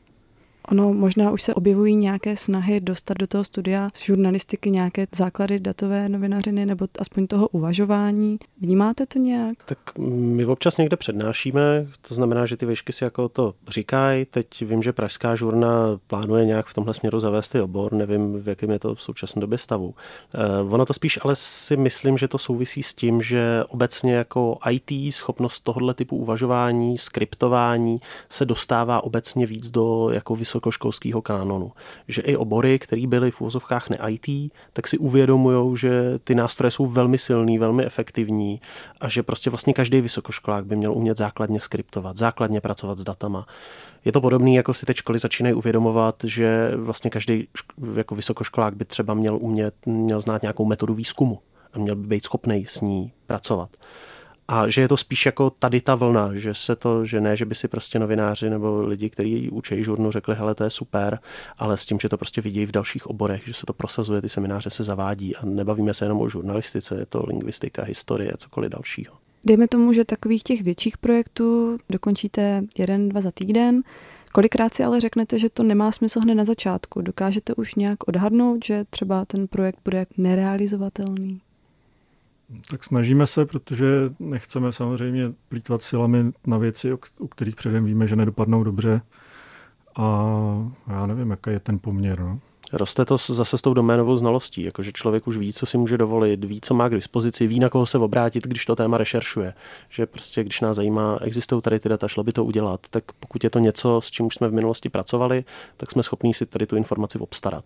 Ono 0.68 0.92
možná 0.92 1.30
už 1.30 1.42
se 1.42 1.54
objevují 1.54 1.96
nějaké 1.96 2.36
snahy 2.36 2.80
dostat 2.80 3.18
do 3.18 3.26
toho 3.26 3.44
studia 3.44 3.88
z 3.94 4.02
žurnalistiky 4.02 4.70
nějaké 4.70 5.06
základy 5.14 5.60
datové 5.60 6.08
novinařiny 6.08 6.66
nebo 6.66 6.86
aspoň 6.98 7.26
toho 7.26 7.48
uvažování. 7.48 8.38
Vnímáte 8.60 9.06
to 9.06 9.18
nějak? 9.18 9.56
Tak 9.64 9.78
my 9.98 10.46
občas 10.46 10.76
někde 10.76 10.96
přednášíme, 10.96 11.86
to 12.08 12.14
znamená, 12.14 12.46
že 12.46 12.56
ty 12.56 12.66
výšky 12.66 12.92
si 12.92 13.04
jako 13.04 13.28
to 13.28 13.54
říkají. 13.68 14.24
Teď 14.24 14.62
vím, 14.62 14.82
že 14.82 14.92
Pražská 14.92 15.36
žurna 15.36 15.98
plánuje 16.06 16.44
nějak 16.44 16.66
v 16.66 16.74
tomhle 16.74 16.94
směru 16.94 17.20
zavést 17.20 17.48
ty 17.48 17.60
obor, 17.60 17.92
nevím, 17.92 18.42
v 18.42 18.48
jakém 18.48 18.70
je 18.70 18.78
to 18.78 18.94
v 18.94 19.02
současné 19.02 19.40
době 19.40 19.58
stavu. 19.58 19.94
Uh, 20.64 20.74
ono 20.74 20.86
to 20.86 20.92
spíš 20.92 21.18
ale 21.22 21.36
si 21.36 21.76
myslím, 21.76 22.18
že 22.18 22.28
to 22.28 22.38
souvisí 22.38 22.82
s 22.82 22.94
tím, 22.94 23.22
že 23.22 23.64
obecně 23.68 24.14
jako 24.14 24.58
IT 24.70 25.14
schopnost 25.14 25.60
tohohle 25.60 25.94
typu 25.94 26.16
uvažování, 26.16 26.98
skriptování 26.98 28.00
se 28.28 28.44
dostává 28.44 29.04
obecně 29.04 29.46
víc 29.46 29.70
do 29.70 30.10
jako 30.12 30.34
vysokoškolského 30.56 31.22
kánonu. 31.22 31.72
Že 32.08 32.22
i 32.22 32.36
obory, 32.36 32.78
které 32.78 33.06
byly 33.06 33.30
v 33.30 33.40
úvozovkách 33.40 33.90
ne 33.90 33.98
IT, 34.08 34.52
tak 34.72 34.88
si 34.88 34.98
uvědomují, 34.98 35.76
že 35.76 36.18
ty 36.24 36.34
nástroje 36.34 36.70
jsou 36.70 36.86
velmi 36.86 37.18
silný, 37.18 37.58
velmi 37.58 37.84
efektivní 37.84 38.60
a 39.00 39.08
že 39.08 39.22
prostě 39.22 39.50
vlastně 39.50 39.74
každý 39.74 40.00
vysokoškolák 40.00 40.66
by 40.66 40.76
měl 40.76 40.92
umět 40.92 41.18
základně 41.18 41.60
skriptovat, 41.60 42.16
základně 42.16 42.60
pracovat 42.60 42.98
s 42.98 43.04
datama. 43.04 43.46
Je 44.04 44.12
to 44.12 44.20
podobné, 44.20 44.50
jako 44.50 44.74
si 44.74 44.86
teď 44.86 44.96
školy 44.96 45.18
začínají 45.18 45.54
uvědomovat, 45.54 46.16
že 46.24 46.72
vlastně 46.76 47.10
každý 47.10 47.48
jako 47.96 48.14
vysokoškolák 48.14 48.76
by 48.76 48.84
třeba 48.84 49.14
měl 49.14 49.36
umět, 49.36 49.74
měl 49.86 50.20
znát 50.20 50.42
nějakou 50.42 50.64
metodu 50.64 50.94
výzkumu 50.94 51.38
a 51.72 51.78
měl 51.78 51.96
by 51.96 52.06
být 52.06 52.24
schopný 52.24 52.66
s 52.66 52.80
ní 52.80 53.12
pracovat. 53.26 53.70
A 54.48 54.68
že 54.68 54.80
je 54.80 54.88
to 54.88 54.96
spíš 54.96 55.26
jako 55.26 55.50
tady 55.50 55.80
ta 55.80 55.94
vlna, 55.94 56.30
že 56.34 56.54
se 56.54 56.76
to, 56.76 57.04
že 57.04 57.20
ne, 57.20 57.36
že 57.36 57.44
by 57.44 57.54
si 57.54 57.68
prostě 57.68 57.98
novináři 57.98 58.50
nebo 58.50 58.82
lidi, 58.82 59.10
kteří 59.10 59.50
učí 59.50 59.82
žurnu, 59.82 60.10
řekli, 60.10 60.34
hele, 60.34 60.54
to 60.54 60.64
je 60.64 60.70
super, 60.70 61.18
ale 61.58 61.76
s 61.76 61.86
tím, 61.86 61.98
že 62.00 62.08
to 62.08 62.18
prostě 62.18 62.40
vidí 62.40 62.66
v 62.66 62.72
dalších 62.72 63.06
oborech, 63.06 63.42
že 63.46 63.54
se 63.54 63.66
to 63.66 63.72
prosazuje, 63.72 64.22
ty 64.22 64.28
semináře 64.28 64.70
se 64.70 64.84
zavádí 64.84 65.36
a 65.36 65.44
nebavíme 65.44 65.94
se 65.94 66.04
jenom 66.04 66.20
o 66.20 66.28
žurnalistice, 66.28 66.98
je 66.98 67.06
to 67.06 67.26
lingvistika, 67.26 67.82
historie, 67.82 68.32
cokoliv 68.36 68.70
dalšího. 68.70 69.14
Dejme 69.44 69.68
tomu, 69.68 69.92
že 69.92 70.04
takových 70.04 70.42
těch 70.42 70.62
větších 70.62 70.98
projektů 70.98 71.78
dokončíte 71.90 72.62
jeden, 72.78 73.08
dva 73.08 73.20
za 73.20 73.30
týden. 73.30 73.82
Kolikrát 74.32 74.74
si 74.74 74.84
ale 74.84 75.00
řeknete, 75.00 75.38
že 75.38 75.50
to 75.50 75.62
nemá 75.62 75.92
smysl 75.92 76.20
hned 76.20 76.34
na 76.34 76.44
začátku? 76.44 77.02
Dokážete 77.02 77.54
už 77.54 77.74
nějak 77.74 78.08
odhadnout, 78.08 78.64
že 78.64 78.84
třeba 78.90 79.24
ten 79.24 79.48
projekt 79.48 79.78
bude 79.84 80.06
nerealizovatelný? 80.16 81.40
Tak 82.70 82.84
snažíme 82.84 83.26
se, 83.26 83.46
protože 83.46 83.86
nechceme 84.18 84.72
samozřejmě 84.72 85.32
plítvat 85.48 85.82
silami 85.82 86.32
na 86.46 86.58
věci, 86.58 86.92
u 87.18 87.28
kterých 87.28 87.56
předem 87.56 87.84
víme, 87.84 88.06
že 88.06 88.16
nedopadnou 88.16 88.64
dobře. 88.64 89.00
A 89.96 90.34
já 90.88 91.06
nevím, 91.06 91.30
jaký 91.30 91.50
je 91.50 91.60
ten 91.60 91.78
poměr. 91.78 92.20
No. 92.20 92.40
Roste 92.72 93.04
to 93.04 93.16
zase 93.16 93.58
s 93.58 93.62
tou 93.62 93.74
doménovou 93.74 94.16
znalostí, 94.16 94.62
jakože 94.62 94.92
člověk 94.92 95.26
už 95.26 95.36
ví, 95.36 95.52
co 95.52 95.66
si 95.66 95.78
může 95.78 95.98
dovolit, 95.98 96.44
ví, 96.44 96.60
co 96.60 96.74
má 96.74 96.88
k 96.88 96.94
dispozici, 96.94 97.46
ví, 97.46 97.60
na 97.60 97.68
koho 97.68 97.86
se 97.86 97.98
obrátit, 97.98 98.46
když 98.46 98.64
to 98.64 98.76
téma 98.76 98.98
rešeršuje. 98.98 99.54
Že 99.88 100.06
prostě, 100.06 100.42
když 100.44 100.60
nás 100.60 100.76
zajímá, 100.76 101.18
existují 101.20 101.62
tady 101.62 101.80
ty 101.80 101.88
data, 101.88 102.08
šlo 102.08 102.24
by 102.24 102.32
to 102.32 102.44
udělat, 102.44 102.80
tak 102.90 103.04
pokud 103.20 103.44
je 103.44 103.50
to 103.50 103.58
něco, 103.58 104.00
s 104.00 104.10
čím 104.10 104.26
už 104.26 104.34
jsme 104.34 104.48
v 104.48 104.52
minulosti 104.52 104.88
pracovali, 104.88 105.44
tak 105.76 105.90
jsme 105.90 106.02
schopni 106.02 106.34
si 106.34 106.46
tady 106.46 106.66
tu 106.66 106.76
informaci 106.76 107.18
obstarat. 107.18 107.64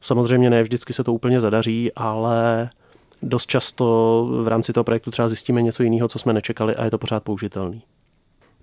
Samozřejmě 0.00 0.50
ne 0.50 0.62
vždycky 0.62 0.92
se 0.92 1.04
to 1.04 1.12
úplně 1.12 1.40
zadaří, 1.40 1.92
ale 1.96 2.70
dost 3.22 3.46
často 3.46 4.28
v 4.42 4.48
rámci 4.48 4.72
toho 4.72 4.84
projektu 4.84 5.10
třeba 5.10 5.28
zjistíme 5.28 5.62
něco 5.62 5.82
jiného, 5.82 6.08
co 6.08 6.18
jsme 6.18 6.32
nečekali 6.32 6.76
a 6.76 6.84
je 6.84 6.90
to 6.90 6.98
pořád 6.98 7.22
použitelný. 7.22 7.82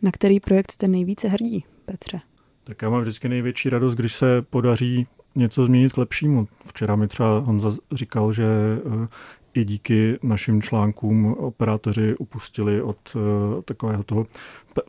Na 0.02 0.12
který 0.12 0.40
projekt 0.40 0.72
jste 0.72 0.88
nejvíce 0.88 1.28
hrdí, 1.28 1.66
Petře? 1.86 2.20
Tak 2.64 2.82
já 2.82 2.90
mám 2.90 3.02
vždycky 3.02 3.30
největší 3.30 3.70
radost, 3.70 3.96
když 3.96 4.16
se 4.16 4.42
podaří 4.42 5.08
něco 5.36 5.66
změnit 5.66 5.94
k 5.94 5.98
lepšímu. 5.98 6.48
Včera 6.68 6.96
mi 6.96 7.08
třeba 7.08 7.40
Honza 7.40 7.72
říkal, 7.92 8.34
že 8.34 8.46
eh, 8.46 9.08
i 9.54 9.66
díky 9.66 10.20
našim 10.24 10.62
článkům 10.62 11.26
operátoři 11.26 12.16
upustili 12.16 12.82
od 12.82 12.98
eh, 13.16 13.62
takového 13.62 14.04
toho 14.04 14.26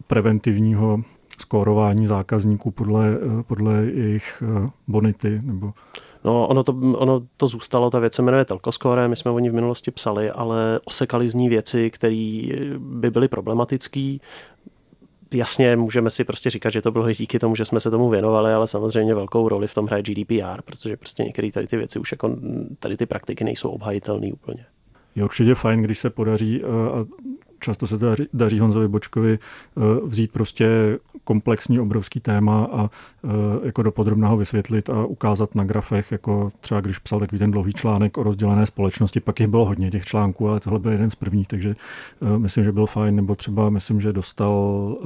preventivního 0.06 1.02
skórování 1.38 2.06
zákazníků 2.06 2.70
podle, 2.70 3.08
eh, 3.08 3.42
podle 3.42 3.84
jejich 3.84 4.42
bonity 4.88 5.40
nebo 5.44 5.72
No, 6.24 6.48
ono 6.48 6.64
to, 6.64 6.72
ono 6.96 7.22
to 7.36 7.48
zůstalo, 7.48 7.90
ta 7.90 7.98
věc 7.98 8.14
se 8.14 8.22
jmenuje 8.22 8.44
Telkoscore, 8.44 9.08
my 9.08 9.16
jsme 9.16 9.30
o 9.30 9.38
ní 9.38 9.50
v 9.50 9.54
minulosti 9.54 9.90
psali, 9.90 10.30
ale 10.30 10.80
osekali 10.84 11.28
z 11.28 11.34
ní 11.34 11.48
věci, 11.48 11.90
které 11.90 12.48
by 12.78 13.10
byly 13.10 13.28
problematické. 13.28 14.16
Jasně, 15.34 15.76
můžeme 15.76 16.10
si 16.10 16.24
prostě 16.24 16.50
říkat, 16.50 16.70
že 16.70 16.82
to 16.82 16.90
bylo 16.90 17.12
díky 17.12 17.38
tomu, 17.38 17.56
že 17.56 17.64
jsme 17.64 17.80
se 17.80 17.90
tomu 17.90 18.08
věnovali, 18.08 18.52
ale 18.52 18.68
samozřejmě 18.68 19.14
velkou 19.14 19.48
roli 19.48 19.68
v 19.68 19.74
tom 19.74 19.86
hraje 19.86 20.02
GDPR, 20.02 20.62
protože 20.64 20.96
prostě 20.96 21.22
některé 21.22 21.52
tady 21.52 21.66
ty 21.66 21.76
věci 21.76 21.98
už 21.98 22.12
jako 22.12 22.36
tady 22.78 22.96
ty 22.96 23.06
praktiky 23.06 23.44
nejsou 23.44 23.68
obhajitelné 23.70 24.32
úplně. 24.32 24.66
Je 25.14 25.24
určitě 25.24 25.54
fajn, 25.54 25.82
když 25.82 25.98
se 25.98 26.10
podaří, 26.10 26.62
eh, 26.62 26.66
a 26.66 27.06
často 27.60 27.86
se 27.86 27.98
daří, 27.98 28.28
daří 28.32 28.58
Honzovi 28.60 28.88
Bočkovi, 28.88 29.38
eh, 29.38 29.80
vzít 30.04 30.32
prostě 30.32 30.98
komplexní 31.24 31.80
obrovský 31.80 32.20
téma 32.20 32.68
a 32.72 32.90
eh, 33.24 33.28
jako 33.66 33.82
do 33.82 33.92
podrobného 33.92 34.36
vysvětlit 34.36 34.90
a 34.90 35.04
ukázat 35.04 35.54
na 35.54 35.64
grafech, 35.64 36.12
jako 36.12 36.50
třeba 36.60 36.80
když 36.80 36.98
psal 36.98 37.20
takový 37.20 37.38
ten 37.38 37.50
dlouhý 37.50 37.72
článek 37.72 38.18
o 38.18 38.22
rozdělené 38.22 38.66
společnosti, 38.66 39.20
pak 39.20 39.40
jich 39.40 39.48
bylo 39.48 39.64
hodně 39.64 39.90
těch 39.90 40.04
článků, 40.04 40.48
ale 40.48 40.60
tohle 40.60 40.78
byl 40.78 40.92
jeden 40.92 41.10
z 41.10 41.14
prvních, 41.14 41.48
takže 41.48 41.76
myslím, 42.38 42.64
že 42.64 42.72
byl 42.72 42.86
fajn, 42.86 43.16
nebo 43.16 43.34
třeba 43.34 43.70
myslím, 43.70 44.00
že 44.00 44.12
dostal 44.12 44.96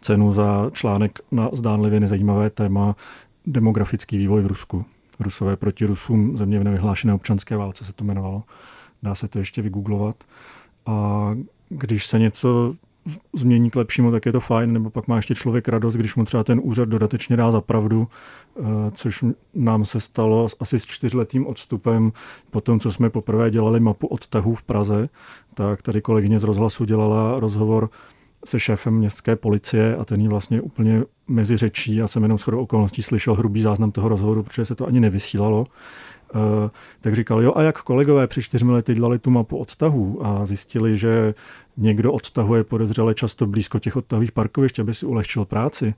cenu 0.00 0.32
za 0.32 0.70
článek 0.72 1.18
na 1.32 1.48
zdánlivě 1.52 2.00
nezajímavé 2.00 2.50
téma 2.50 2.96
demografický 3.46 4.18
vývoj 4.18 4.42
v 4.42 4.46
Rusku. 4.46 4.84
Rusové 5.20 5.56
proti 5.56 5.84
Rusům, 5.84 6.36
země 6.36 6.60
v 6.60 6.64
nevyhlášené 6.64 7.14
občanské 7.14 7.56
válce 7.56 7.84
se 7.84 7.92
to 7.92 8.04
jmenovalo 8.04 8.42
dá 9.04 9.14
se 9.14 9.28
to 9.28 9.38
ještě 9.38 9.62
vygooglovat. 9.62 10.16
A 10.86 11.30
když 11.68 12.06
se 12.06 12.18
něco 12.18 12.74
změní 13.32 13.70
k 13.70 13.76
lepšímu, 13.76 14.10
tak 14.10 14.26
je 14.26 14.32
to 14.32 14.40
fajn, 14.40 14.72
nebo 14.72 14.90
pak 14.90 15.08
má 15.08 15.16
ještě 15.16 15.34
člověk 15.34 15.68
radost, 15.68 15.94
když 15.94 16.14
mu 16.16 16.24
třeba 16.24 16.44
ten 16.44 16.60
úřad 16.64 16.88
dodatečně 16.88 17.36
dá 17.36 17.50
za 17.50 17.60
pravdu, 17.60 18.08
eh, 18.08 18.62
což 18.94 19.24
nám 19.54 19.84
se 19.84 20.00
stalo 20.00 20.48
asi 20.60 20.78
s 20.78 20.84
čtyřletým 20.84 21.46
odstupem 21.46 22.12
po 22.50 22.60
tom, 22.60 22.80
co 22.80 22.92
jsme 22.92 23.10
poprvé 23.10 23.50
dělali 23.50 23.80
mapu 23.80 24.06
odtahů 24.06 24.54
v 24.54 24.62
Praze, 24.62 25.08
tak 25.54 25.82
tady 25.82 26.00
kolegyně 26.00 26.38
z 26.38 26.44
rozhlasu 26.44 26.84
dělala 26.84 27.40
rozhovor 27.40 27.90
se 28.44 28.60
šéfem 28.60 28.94
městské 28.94 29.36
policie 29.36 29.96
a 29.96 30.04
ten 30.04 30.20
jí 30.20 30.28
vlastně 30.28 30.60
úplně 30.60 31.02
mezi 31.28 31.56
řečí. 31.56 31.96
Já 31.96 32.08
jsem 32.08 32.22
jenom 32.22 32.38
shodou 32.38 32.60
okolností 32.60 33.02
slyšel 33.02 33.34
hrubý 33.34 33.62
záznam 33.62 33.92
toho 33.92 34.08
rozhovoru, 34.08 34.42
protože 34.42 34.64
se 34.64 34.74
to 34.74 34.86
ani 34.86 35.00
nevysílalo. 35.00 35.66
Eh, 36.34 36.70
tak 37.00 37.14
říkal, 37.14 37.42
jo 37.42 37.52
a 37.56 37.62
jak 37.62 37.82
kolegové 37.82 38.26
při 38.26 38.42
čtyřmi 38.42 38.72
lety 38.72 38.94
dělali 38.94 39.18
tu 39.18 39.30
mapu 39.30 39.56
odtahů 39.56 40.26
a 40.26 40.46
zjistili, 40.46 40.98
že 40.98 41.34
někdo 41.76 42.12
odtahuje 42.12 42.64
podezřele 42.64 43.14
často 43.14 43.46
blízko 43.46 43.78
těch 43.78 43.96
odtahových 43.96 44.32
parkovišť, 44.32 44.78
aby 44.78 44.94
si 44.94 45.06
ulehčil 45.06 45.44
práci, 45.44 45.94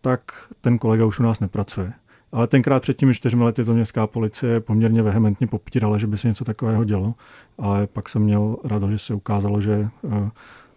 tak 0.00 0.20
ten 0.60 0.78
kolega 0.78 1.04
už 1.04 1.20
u 1.20 1.22
nás 1.22 1.40
nepracuje. 1.40 1.92
Ale 2.32 2.46
tenkrát 2.46 2.82
před 2.82 2.96
těmi 2.96 3.14
čtyřmi 3.14 3.44
lety 3.44 3.64
to 3.64 3.74
městská 3.74 4.06
policie 4.06 4.60
poměrně 4.60 5.02
vehementně 5.02 5.46
popírala, 5.46 5.98
že 5.98 6.06
by 6.06 6.18
se 6.18 6.28
něco 6.28 6.44
takového 6.44 6.84
dělo. 6.84 7.14
Ale 7.58 7.86
pak 7.86 8.08
jsem 8.08 8.22
měl 8.22 8.56
radost, 8.64 8.90
že 8.90 8.98
se 8.98 9.14
ukázalo, 9.14 9.60
že 9.60 9.88
eh, 10.04 10.30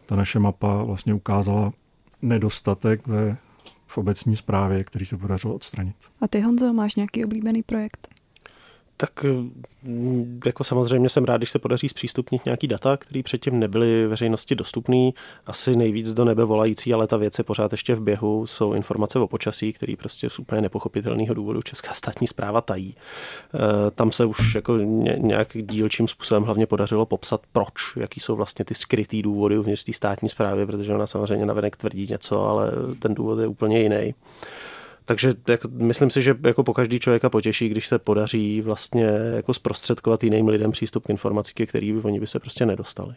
ta 0.05 0.15
naše 0.15 0.39
mapa 0.39 0.83
vlastně 0.83 1.13
ukázala 1.13 1.71
nedostatek 2.21 3.07
ve, 3.07 3.37
v 3.87 3.97
obecní 3.97 4.35
správě, 4.35 4.83
který 4.83 5.05
se 5.05 5.17
podařilo 5.17 5.55
odstranit. 5.55 5.95
A 6.21 6.27
ty, 6.27 6.41
Honzo, 6.41 6.73
máš 6.73 6.95
nějaký 6.95 7.25
oblíbený 7.25 7.63
projekt? 7.63 8.18
Tak 9.01 9.23
mm, 9.83 10.39
jako 10.45 10.63
samozřejmě 10.63 11.09
jsem 11.09 11.23
rád, 11.23 11.37
když 11.37 11.51
se 11.51 11.59
podaří 11.59 11.89
zpřístupnit 11.89 12.45
nějaký 12.45 12.67
data, 12.67 12.97
které 12.97 13.23
předtím 13.23 13.59
nebyly 13.59 14.07
veřejnosti 14.07 14.55
dostupné. 14.55 15.11
Asi 15.45 15.75
nejvíc 15.75 16.13
do 16.13 16.25
nebe 16.25 16.45
volající, 16.45 16.93
ale 16.93 17.07
ta 17.07 17.17
věc 17.17 17.37
je 17.37 17.43
pořád 17.43 17.71
ještě 17.71 17.95
v 17.95 18.01
běhu, 18.01 18.47
jsou 18.47 18.73
informace 18.73 19.19
o 19.19 19.27
počasí, 19.27 19.73
které 19.73 19.93
prostě 19.95 20.29
z 20.29 20.39
úplně 20.39 20.61
nepochopitelného 20.61 21.33
důvodu 21.33 21.61
Česká 21.61 21.93
státní 21.93 22.27
zpráva 22.27 22.61
tají. 22.61 22.95
E, 22.95 23.91
tam 23.91 24.11
se 24.11 24.25
už 24.25 24.55
jako 24.55 24.77
nějak 25.17 25.47
dílčím 25.53 26.07
způsobem 26.07 26.43
hlavně 26.43 26.65
podařilo 26.65 27.05
popsat, 27.05 27.41
proč, 27.51 27.95
jaký 27.95 28.19
jsou 28.19 28.35
vlastně 28.35 28.65
ty 28.65 28.73
skrytý 28.73 29.21
důvody 29.21 29.57
uvnitř 29.57 29.83
té 29.83 29.93
státní 29.93 30.29
zprávy, 30.29 30.65
protože 30.65 30.93
ona 30.93 31.07
samozřejmě 31.07 31.45
navenek 31.45 31.77
tvrdí 31.77 32.07
něco, 32.09 32.47
ale 32.47 32.71
ten 32.99 33.13
důvod 33.13 33.39
je 33.39 33.47
úplně 33.47 33.81
jiný. 33.81 34.13
Takže 35.09 35.33
jako, 35.47 35.67
myslím 35.71 36.09
si, 36.09 36.21
že 36.21 36.35
jako 36.45 36.63
po 36.63 36.73
každý 36.73 36.99
člověka 36.99 37.29
potěší, 37.29 37.69
když 37.69 37.87
se 37.87 37.99
podaří 37.99 38.61
vlastně 38.61 39.03
jako 39.35 39.53
zprostředkovat 39.53 40.23
jiným 40.23 40.47
lidem 40.47 40.71
přístup 40.71 41.05
k 41.05 41.09
informací, 41.09 41.53
ke 41.53 41.65
který 41.65 41.93
by 41.93 42.01
oni 42.01 42.19
by 42.19 42.27
se 42.27 42.39
prostě 42.39 42.65
nedostali. 42.65 43.15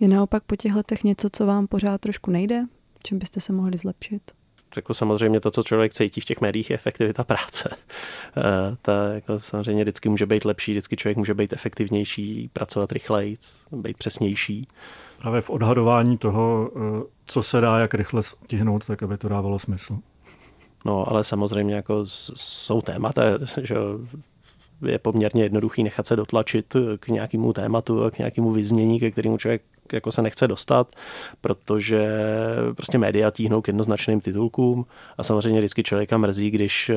Je 0.00 0.08
naopak 0.08 0.44
po 0.44 0.56
těch 0.56 0.74
letech 0.74 1.04
něco, 1.04 1.28
co 1.32 1.46
vám 1.46 1.66
pořád 1.66 2.00
trošku 2.00 2.30
nejde? 2.30 2.62
Čím 3.02 3.18
byste 3.18 3.40
se 3.40 3.52
mohli 3.52 3.78
zlepšit? 3.78 4.22
Jako 4.76 4.94
samozřejmě 4.94 5.40
to, 5.40 5.50
co 5.50 5.62
člověk 5.62 5.94
cítí 5.94 6.20
v 6.20 6.24
těch 6.24 6.40
médiích, 6.40 6.70
je 6.70 6.74
efektivita 6.74 7.24
práce. 7.24 7.76
Eh, 8.36 8.76
ta 8.82 9.12
jako 9.12 9.38
samozřejmě 9.38 9.84
vždycky 9.84 10.08
může 10.08 10.26
být 10.26 10.44
lepší, 10.44 10.72
vždycky 10.72 10.96
člověk 10.96 11.16
může 11.16 11.34
být 11.34 11.52
efektivnější, 11.52 12.50
pracovat 12.52 12.92
rychleji, 12.92 13.36
být 13.72 13.96
přesnější. 13.96 14.68
Právě 15.18 15.40
v 15.40 15.50
odhadování 15.50 16.18
toho, 16.18 16.70
eh, 16.76 16.80
co 17.26 17.42
se 17.42 17.60
dá, 17.60 17.78
jak 17.78 17.94
rychle 17.94 18.22
stihnout, 18.22 18.86
tak 18.86 19.02
aby 19.02 19.18
to 19.18 19.28
dávalo 19.28 19.58
smysl. 19.58 19.98
No, 20.84 21.08
ale 21.08 21.24
samozřejmě 21.24 21.74
jako 21.74 22.06
jsou 22.34 22.82
témata, 22.82 23.22
že 23.62 23.74
je 24.86 24.98
poměrně 24.98 25.42
jednoduchý 25.42 25.82
nechat 25.82 26.06
se 26.06 26.16
dotlačit 26.16 26.76
k 27.00 27.08
nějakému 27.08 27.52
tématu 27.52 28.04
a 28.04 28.10
k 28.10 28.18
nějakému 28.18 28.52
vyznění, 28.52 29.00
ke 29.00 29.10
kterému 29.10 29.38
člověk 29.38 29.62
jako 29.92 30.12
se 30.12 30.22
nechce 30.22 30.48
dostat, 30.48 30.96
protože 31.40 32.08
prostě 32.76 32.98
média 32.98 33.30
tíhnou 33.30 33.60
k 33.60 33.68
jednoznačným 33.68 34.20
titulkům 34.20 34.86
a 35.18 35.22
samozřejmě 35.22 35.60
vždycky 35.60 35.82
člověka 35.82 36.18
mrzí, 36.18 36.50
když 36.50 36.90
eh, 36.90 36.96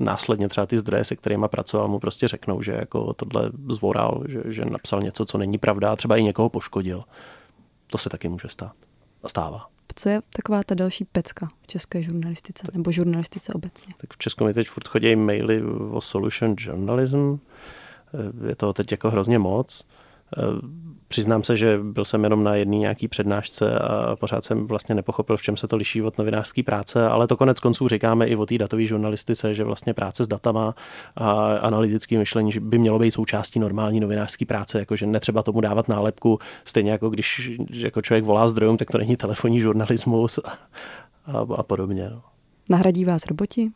následně 0.00 0.48
třeba 0.48 0.66
ty 0.66 0.78
zdroje, 0.78 1.04
se 1.04 1.16
kterými 1.16 1.46
pracoval, 1.50 1.88
mu 1.88 1.98
prostě 1.98 2.28
řeknou, 2.28 2.62
že 2.62 2.72
jako 2.72 3.12
tohle 3.12 3.50
zvoral, 3.68 4.22
že, 4.28 4.42
že 4.46 4.64
napsal 4.64 5.02
něco, 5.02 5.24
co 5.24 5.38
není 5.38 5.58
pravda 5.58 5.92
a 5.92 5.96
třeba 5.96 6.16
i 6.16 6.22
někoho 6.22 6.48
poškodil. 6.48 7.04
To 7.86 7.98
se 7.98 8.08
taky 8.08 8.28
může 8.28 8.48
stát 8.48 8.72
a 9.22 9.28
stává. 9.28 9.71
Co 9.96 10.08
je 10.08 10.20
taková 10.30 10.62
ta 10.62 10.74
další 10.74 11.04
pecka 11.04 11.48
v 11.62 11.66
české 11.66 12.02
žurnalistice 12.02 12.66
nebo 12.72 12.92
žurnalistice 12.92 13.52
obecně? 13.52 13.94
Tak 14.00 14.14
v 14.14 14.18
Česku 14.18 14.44
mi 14.44 14.54
teď 14.54 14.68
furt 14.68 14.88
chodí 14.88 15.16
maily 15.16 15.62
o 15.90 16.00
solution 16.00 16.54
journalism. 16.58 17.36
Je 18.48 18.56
to 18.56 18.72
teď 18.72 18.92
jako 18.92 19.10
hrozně 19.10 19.38
moc. 19.38 19.86
Přiznám 21.08 21.44
se, 21.44 21.56
že 21.56 21.78
byl 21.82 22.04
jsem 22.04 22.24
jenom 22.24 22.44
na 22.44 22.54
jedné 22.54 22.76
nějaký 22.76 23.08
přednášce 23.08 23.78
a 23.78 24.16
pořád 24.16 24.44
jsem 24.44 24.66
vlastně 24.66 24.94
nepochopil, 24.94 25.36
v 25.36 25.42
čem 25.42 25.56
se 25.56 25.68
to 25.68 25.76
liší 25.76 26.02
od 26.02 26.18
novinářské 26.18 26.62
práce, 26.62 27.08
ale 27.08 27.26
to 27.26 27.36
konec 27.36 27.60
konců 27.60 27.88
říkáme 27.88 28.26
i 28.26 28.36
o 28.36 28.46
té 28.46 28.58
datové 28.58 28.84
žurnalistice, 28.84 29.54
že 29.54 29.64
vlastně 29.64 29.94
práce 29.94 30.24
s 30.24 30.28
datama 30.28 30.74
a 31.16 31.56
analytickým 31.56 32.18
myšlení 32.18 32.50
by 32.60 32.78
mělo 32.78 32.98
být 32.98 33.10
součástí 33.10 33.58
normální 33.58 34.00
novinářské 34.00 34.46
práce, 34.46 34.78
jakože 34.78 35.06
netřeba 35.06 35.42
tomu 35.42 35.60
dávat 35.60 35.88
nálepku, 35.88 36.38
stejně 36.64 36.90
jako 36.90 37.10
když 37.10 37.52
jako 37.70 38.02
člověk 38.02 38.24
volá 38.24 38.48
zdrojům, 38.48 38.76
tak 38.76 38.90
to 38.90 38.98
není 38.98 39.16
telefonní 39.16 39.60
žurnalismus 39.60 40.38
a, 40.38 40.50
a, 41.26 41.46
a 41.56 41.62
podobně. 41.62 42.10
No. 42.10 42.22
Nahradí 42.68 43.04
vás 43.04 43.26
roboti? 43.26 43.70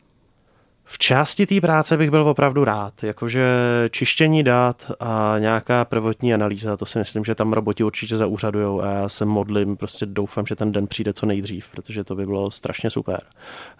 V 0.89 0.97
části 0.97 1.45
té 1.45 1.61
práce 1.61 1.97
bych 1.97 2.09
byl 2.09 2.29
opravdu 2.29 2.63
rád, 2.63 3.03
jakože 3.03 3.47
čištění 3.91 4.43
dat 4.43 4.91
a 4.99 5.35
nějaká 5.39 5.85
prvotní 5.85 6.33
analýza, 6.33 6.77
to 6.77 6.85
si 6.85 6.99
myslím, 6.99 7.23
že 7.23 7.35
tam 7.35 7.53
roboti 7.53 7.83
určitě 7.83 8.17
zaúřadujou 8.17 8.81
a 8.81 8.91
já 8.91 9.09
se 9.09 9.25
modlím, 9.25 9.77
prostě 9.77 10.05
doufám, 10.05 10.45
že 10.45 10.55
ten 10.55 10.71
den 10.71 10.87
přijde 10.87 11.13
co 11.13 11.25
nejdřív, 11.25 11.69
protože 11.69 12.03
to 12.03 12.15
by 12.15 12.25
bylo 12.25 12.51
strašně 12.51 12.89
super. 12.89 13.19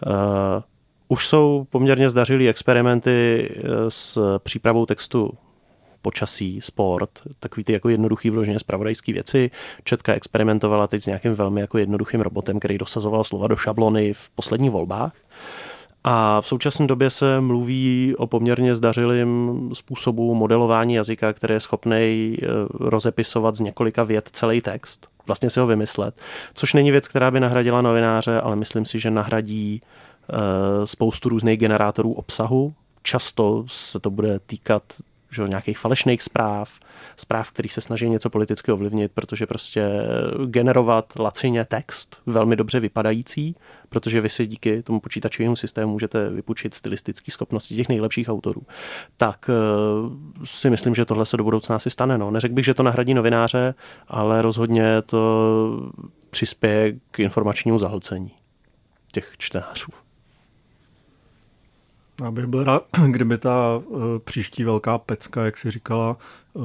Uh, 0.06 0.14
už 1.08 1.28
jsou 1.28 1.68
poměrně 1.70 2.10
zdařilý 2.10 2.50
experimenty 2.50 3.50
eh, 3.50 3.62
s 3.90 4.38
přípravou 4.40 4.86
textu 4.86 5.32
počasí, 6.02 6.62
sport, 6.62 7.10
takový 7.40 7.64
ty 7.64 7.74
jako 7.74 7.90
jednoduchý 7.90 8.30
vloženě 8.30 8.60
zpravodajské 8.60 9.14
věci. 9.14 9.52
Četka 9.84 10.14
experimentovala 10.14 10.88
teď 10.88 11.04
s 11.04 11.06
nějakým 11.06 11.34
velmi 11.34 11.62
jako 11.62 11.78
jednoduchým 11.78 12.22
robotem, 12.22 12.60
který 12.60 12.78
dosazoval 12.78 13.24
slova 13.24 13.48
do 13.48 13.56
šablony 13.56 14.14
v 14.14 14.30
posledních 14.30 14.72
volbách. 14.72 15.14
A 16.10 16.42
v 16.42 16.48
současné 16.48 16.88
době 16.88 17.10
se 17.10 17.42
mluví 17.42 18.16
o 18.18 18.28
poměrně 18.28 18.76
zdařilém 18.76 19.60
způsobu 19.74 20.36
modelování 20.36 20.94
jazyka, 20.94 21.34
který 21.34 21.54
je 21.54 21.60
schopný 21.60 22.38
eh, 22.42 22.46
rozepisovat 22.80 23.56
z 23.56 23.60
několika 23.60 24.04
vět 24.04 24.30
celý 24.32 24.62
text, 24.62 25.08
vlastně 25.28 25.50
si 25.50 25.60
ho 25.60 25.68
vymyslet, 25.68 26.22
což 26.54 26.74
není 26.74 26.92
věc, 26.92 27.08
která 27.08 27.32
by 27.32 27.40
nahradila 27.40 27.82
novináře, 27.82 28.42
ale 28.42 28.56
myslím 28.56 28.86
si, 28.86 29.00
že 29.00 29.12
nahradí 29.12 29.82
eh, 29.82 30.88
spoustu 30.88 31.30
různých 31.30 31.60
generátorů 31.60 32.14
obsahu. 32.14 32.74
Často 33.04 33.66
se 33.68 34.00
to 34.00 34.10
bude 34.10 34.40
týkat 34.40 34.84
že, 35.46 35.50
nějakých 35.50 35.78
falešných 35.78 36.24
zpráv, 36.24 36.80
zpráv, 37.18 37.52
který 37.52 37.70
se 37.70 37.82
snaží 37.82 38.10
něco 38.10 38.30
politicky 38.30 38.72
ovlivnit, 38.72 39.12
protože 39.12 39.46
prostě 39.46 39.90
generovat 40.46 41.14
lacině 41.20 41.66
text, 41.66 42.22
velmi 42.26 42.56
dobře 42.56 42.80
vypadající, 42.80 43.56
protože 43.90 44.22
vy 44.22 44.30
si 44.30 44.48
díky 44.48 44.84
tomu 44.84 45.00
počítačovému 45.00 45.56
systému 45.56 45.92
můžete 45.92 46.30
vypučit 46.30 46.74
stylistické 46.74 47.32
schopnosti 47.32 47.76
těch 47.76 47.90
nejlepších 47.90 48.30
autorů. 48.30 48.62
Tak 49.18 49.50
eh, 49.50 50.46
si 50.46 50.70
myslím, 50.70 50.96
že 50.96 51.06
tohle 51.06 51.26
se 51.26 51.38
do 51.38 51.44
budoucna 51.44 51.76
asi 51.76 51.90
stane. 51.90 52.18
No. 52.18 52.32
Neřekl 52.32 52.54
bych, 52.54 52.66
že 52.66 52.74
to 52.74 52.84
nahradí 52.84 53.14
novináře, 53.14 53.74
ale 54.08 54.42
rozhodně 54.42 55.02
to 55.02 55.92
přispěje 56.30 57.00
k 57.12 57.20
informačnímu 57.20 57.80
zahlcení 57.80 58.32
těch 59.12 59.34
čtenářů. 59.38 60.07
Já 62.24 62.32
bych 62.32 62.46
byl 62.46 62.64
rád, 62.64 62.86
kdyby 63.08 63.38
ta 63.38 63.78
uh, 63.78 64.00
příští 64.20 64.64
velká 64.64 64.98
pecka, 64.98 65.46
jak 65.46 65.58
si 65.58 65.72
říkala, 65.72 66.18
uh, 66.54 66.64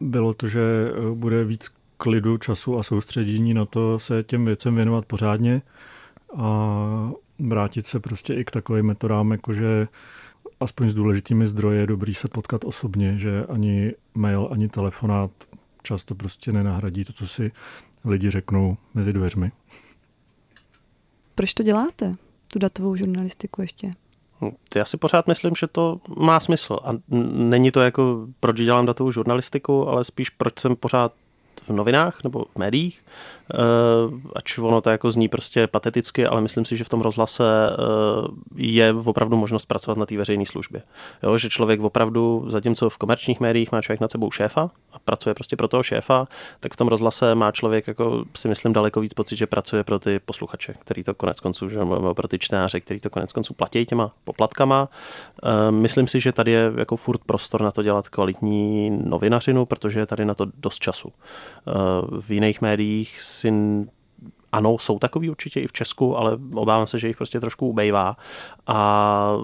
bylo 0.00 0.34
to, 0.34 0.48
že 0.48 0.60
uh, 0.92 1.18
bude 1.18 1.44
víc 1.44 1.70
klidu, 1.96 2.38
času 2.38 2.78
a 2.78 2.82
soustředění 2.82 3.54
na 3.54 3.64
to 3.64 3.98
se 3.98 4.22
těm 4.22 4.44
věcem 4.44 4.74
věnovat 4.74 5.06
pořádně 5.06 5.62
a 6.36 7.12
vrátit 7.38 7.86
se 7.86 8.00
prostě 8.00 8.34
i 8.34 8.44
k 8.44 8.50
takovým 8.50 8.86
metodám, 8.86 9.32
jakože 9.32 9.88
aspoň 10.60 10.88
s 10.88 10.94
důležitými 10.94 11.46
zdroji 11.46 11.78
je 11.78 11.86
dobrý 11.86 12.14
se 12.14 12.28
potkat 12.28 12.64
osobně, 12.64 13.18
že 13.18 13.46
ani 13.46 13.92
mail, 14.14 14.48
ani 14.52 14.68
telefonát 14.68 15.30
často 15.82 16.14
prostě 16.14 16.52
nenahradí 16.52 17.04
to, 17.04 17.12
co 17.12 17.28
si 17.28 17.52
lidi 18.04 18.30
řeknou 18.30 18.76
mezi 18.94 19.12
dveřmi. 19.12 19.52
Proč 21.34 21.54
to 21.54 21.62
děláte, 21.62 22.16
tu 22.52 22.58
datovou 22.58 22.96
žurnalistiku 22.96 23.62
ještě? 23.62 23.90
Já 24.74 24.84
si 24.84 24.96
pořád 24.96 25.26
myslím, 25.26 25.54
že 25.54 25.66
to 25.66 26.00
má 26.16 26.40
smysl. 26.40 26.78
A 26.84 26.90
není 27.32 27.70
to 27.70 27.80
jako, 27.80 28.26
proč 28.40 28.56
dělám 28.56 28.86
datovou 28.86 29.10
žurnalistiku, 29.10 29.88
ale 29.88 30.04
spíš 30.04 30.30
proč 30.30 30.58
jsem 30.58 30.76
pořád 30.76 31.12
v 31.62 31.70
novinách 31.70 32.18
nebo 32.24 32.44
v 32.50 32.56
médiích, 32.56 33.04
eh, 33.54 33.56
ač 34.36 34.58
ono 34.58 34.80
to 34.80 34.90
jako 34.90 35.12
zní 35.12 35.28
prostě 35.28 35.66
pateticky, 35.66 36.26
ale 36.26 36.40
myslím 36.40 36.64
si, 36.64 36.76
že 36.76 36.84
v 36.84 36.88
tom 36.88 37.00
rozhlase 37.00 37.44
eh, 37.70 37.76
je 38.56 38.94
opravdu 39.04 39.36
možnost 39.36 39.66
pracovat 39.66 39.98
na 39.98 40.06
té 40.06 40.16
veřejné 40.16 40.46
službě. 40.46 40.82
Jo, 41.22 41.38
že 41.38 41.48
člověk 41.48 41.80
opravdu, 41.80 42.44
zatímco 42.48 42.90
v 42.90 42.98
komerčních 42.98 43.40
médiích 43.40 43.72
má 43.72 43.82
člověk 43.82 44.00
nad 44.00 44.10
sebou 44.10 44.30
šéfa 44.30 44.70
a 44.92 44.98
pracuje 44.98 45.34
prostě 45.34 45.56
pro 45.56 45.68
toho 45.68 45.82
šéfa, 45.82 46.26
tak 46.60 46.72
v 46.72 46.76
tom 46.76 46.88
rozhlase 46.88 47.34
má 47.34 47.52
člověk 47.52 47.86
jako 47.86 48.24
si 48.36 48.48
myslím 48.48 48.72
daleko 48.72 49.00
víc 49.00 49.14
pocit, 49.14 49.36
že 49.36 49.46
pracuje 49.46 49.84
pro 49.84 49.98
ty 49.98 50.18
posluchače, 50.18 50.74
který 50.78 51.04
to 51.04 51.14
konec 51.14 51.40
konců, 51.40 51.68
že 51.68 51.80
pro 52.16 52.28
ty 52.28 52.38
čtenáře, 52.38 52.80
který 52.80 53.00
to 53.00 53.10
konec 53.10 53.32
konců 53.32 53.54
platí 53.54 53.86
těma 53.86 54.12
poplatkama. 54.24 54.88
Eh, 55.42 55.70
myslím 55.70 56.08
si, 56.08 56.20
že 56.20 56.32
tady 56.32 56.50
je 56.50 56.72
jako 56.76 56.96
furt 56.96 57.20
prostor 57.26 57.62
na 57.62 57.70
to 57.70 57.82
dělat 57.82 58.08
kvalitní 58.08 58.90
novinařinu, 59.04 59.66
protože 59.66 60.00
je 60.00 60.06
tady 60.06 60.24
na 60.24 60.34
to 60.34 60.46
dost 60.58 60.78
času. 60.78 61.12
V 62.20 62.30
jiných 62.30 62.60
médiích 62.60 63.20
si 63.20 63.52
ano, 64.52 64.78
jsou 64.78 64.98
takový 64.98 65.30
určitě 65.30 65.60
i 65.60 65.66
v 65.66 65.72
Česku, 65.72 66.16
ale 66.16 66.38
obávám 66.54 66.86
se, 66.86 66.98
že 66.98 67.08
jich 67.08 67.16
prostě 67.16 67.40
trošku 67.40 67.68
ubejvá. 67.68 68.16
A 68.66 69.36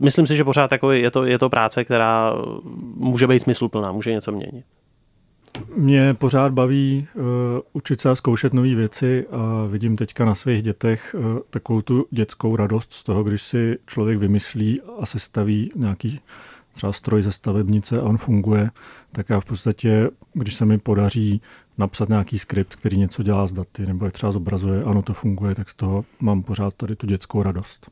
myslím 0.00 0.26
si, 0.26 0.36
že 0.36 0.44
pořád 0.44 0.72
jako 0.72 0.92
je, 0.92 1.10
to, 1.10 1.24
je 1.24 1.38
to 1.38 1.50
práce, 1.50 1.84
která 1.84 2.32
může 2.94 3.26
být 3.26 3.40
smysluplná, 3.40 3.92
může 3.92 4.12
něco 4.12 4.32
měnit. 4.32 4.64
Mě 5.76 6.14
pořád 6.14 6.52
baví 6.52 7.08
uh, 7.14 7.22
učit 7.72 8.00
se 8.00 8.10
a 8.10 8.14
zkoušet 8.14 8.52
nové 8.52 8.74
věci 8.74 9.26
a 9.30 9.66
vidím 9.66 9.96
teďka 9.96 10.24
na 10.24 10.34
svých 10.34 10.62
dětech 10.62 11.16
uh, 11.18 11.38
takovou 11.50 11.82
tu 11.82 12.06
dětskou 12.10 12.56
radost 12.56 12.92
z 12.92 13.02
toho, 13.02 13.24
když 13.24 13.42
si 13.42 13.78
člověk 13.86 14.18
vymyslí 14.18 14.80
a 15.00 15.06
sestaví 15.06 15.72
nějaký 15.74 16.20
třeba 16.76 16.92
stroj 16.92 17.22
ze 17.22 17.32
stavebnice 17.32 18.00
a 18.00 18.02
on 18.02 18.16
funguje, 18.16 18.70
tak 19.12 19.28
já 19.28 19.40
v 19.40 19.44
podstatě, 19.44 20.10
když 20.32 20.54
se 20.54 20.64
mi 20.64 20.78
podaří 20.78 21.40
napsat 21.78 22.08
nějaký 22.08 22.38
skript, 22.38 22.74
který 22.74 22.96
něco 22.96 23.22
dělá 23.22 23.46
s 23.46 23.52
daty, 23.52 23.86
nebo 23.86 24.04
je 24.04 24.10
třeba 24.10 24.32
zobrazuje, 24.32 24.84
ano, 24.84 25.02
to 25.02 25.12
funguje, 25.12 25.54
tak 25.54 25.68
z 25.68 25.74
toho 25.74 26.04
mám 26.20 26.42
pořád 26.42 26.74
tady 26.74 26.96
tu 26.96 27.06
dětskou 27.06 27.42
radost. 27.42 27.90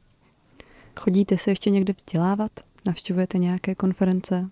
Chodíte 0.97 1.39
se 1.39 1.51
ještě 1.51 1.71
někde 1.71 1.95
vzdělávat? 1.97 2.51
Navštěvujete 2.87 3.39
nějaké 3.39 3.75
konference? 3.75 4.49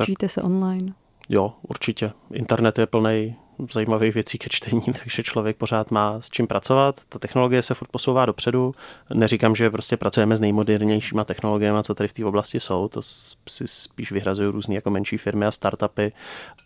Učíte 0.00 0.26
tak. 0.26 0.30
se 0.30 0.42
online? 0.42 0.92
Jo, 1.28 1.54
určitě. 1.62 2.12
Internet 2.32 2.78
je 2.78 2.86
plný 2.86 3.36
zajímavých 3.72 4.14
věcí 4.14 4.38
ke 4.38 4.46
čtení, 4.50 4.82
takže 5.02 5.22
člověk 5.22 5.56
pořád 5.56 5.90
má 5.90 6.20
s 6.20 6.30
čím 6.30 6.46
pracovat. 6.46 7.00
Ta 7.08 7.18
technologie 7.18 7.62
se 7.62 7.74
furt 7.74 7.88
posouvá 7.88 8.26
dopředu. 8.26 8.74
Neříkám, 9.14 9.54
že 9.54 9.70
prostě 9.70 9.96
pracujeme 9.96 10.36
s 10.36 10.40
nejmodernějšíma 10.40 11.24
technologiemi, 11.24 11.82
co 11.82 11.94
tady 11.94 12.08
v 12.08 12.12
té 12.12 12.24
oblasti 12.24 12.60
jsou, 12.60 12.88
to 12.88 13.02
si 13.48 13.64
spíš 13.66 14.12
vyhrazují 14.12 14.52
různé 14.52 14.74
jako 14.74 14.90
menší 14.90 15.16
firmy 15.16 15.46
a 15.46 15.50
startupy, 15.50 16.12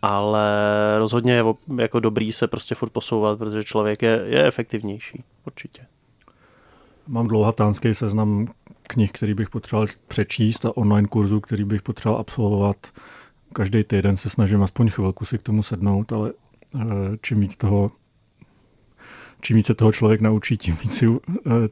ale 0.01 0.45
rozhodně 0.97 1.33
je 1.33 1.43
jako 1.77 1.99
dobrý 1.99 2.33
se 2.33 2.47
prostě 2.47 2.75
furt 2.75 2.89
posouvat, 2.89 3.39
protože 3.39 3.63
člověk 3.63 4.01
je, 4.01 4.21
je 4.25 4.45
efektivnější, 4.45 5.23
určitě. 5.45 5.85
Mám 7.07 7.27
dlouhatánský 7.27 7.93
seznam 7.93 8.47
knih, 8.83 9.11
který 9.11 9.33
bych 9.33 9.49
potřeboval 9.49 9.87
přečíst 10.07 10.65
a 10.65 10.77
online 10.77 11.07
kurzu, 11.07 11.39
který 11.39 11.63
bych 11.63 11.81
potřeboval 11.81 12.21
absolvovat. 12.21 12.77
Každý 13.53 13.83
týden 13.83 14.17
se 14.17 14.29
snažím 14.29 14.63
aspoň 14.63 14.89
chvilku 14.89 15.25
si 15.25 15.37
k 15.37 15.41
tomu 15.41 15.63
sednout, 15.63 16.11
ale 16.11 16.31
čím 17.21 17.39
víc 17.39 17.55
toho 17.55 17.91
čím 19.43 19.55
více 19.55 19.73
toho 19.73 19.91
člověk 19.91 20.21
naučí, 20.21 20.57
tím 20.57 20.77
víc, 20.83 21.03
eh, 21.03 21.07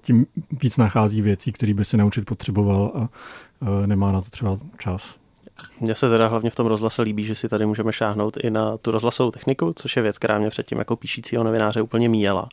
tím 0.02 0.26
víc 0.62 0.78
nachází 0.78 1.22
věcí, 1.22 1.52
které 1.52 1.74
by 1.74 1.86
se 1.86 1.98
naučit 1.98 2.26
potřeboval 2.26 2.92
a 2.96 3.10
eh, 3.62 3.88
nemá 3.88 4.12
na 4.12 4.22
to 4.22 4.30
třeba 4.30 4.60
čas. 4.80 5.16
Mně 5.80 5.96
se 5.96 6.10
teda 6.10 6.28
hlavně 6.28 6.50
v 6.50 6.56
tom 6.56 6.68
rozhlase 6.68 7.02
líbí, 7.02 7.26
že 7.26 7.36
si 7.36 7.50
tady 7.50 7.66
můžeme 7.66 7.94
šáhnout 7.94 8.38
i 8.44 8.52
na 8.52 8.78
tu 8.78 8.92
rozhlasovou 8.92 9.32
techniku, 9.32 9.74
což 9.76 9.96
je 9.96 10.04
věc, 10.04 10.18
která 10.18 10.40
mě 10.40 10.50
předtím 10.50 10.78
jako 10.78 10.96
píšícího 10.96 11.44
novináře 11.44 11.82
úplně 11.82 12.10
míjela. 12.10 12.50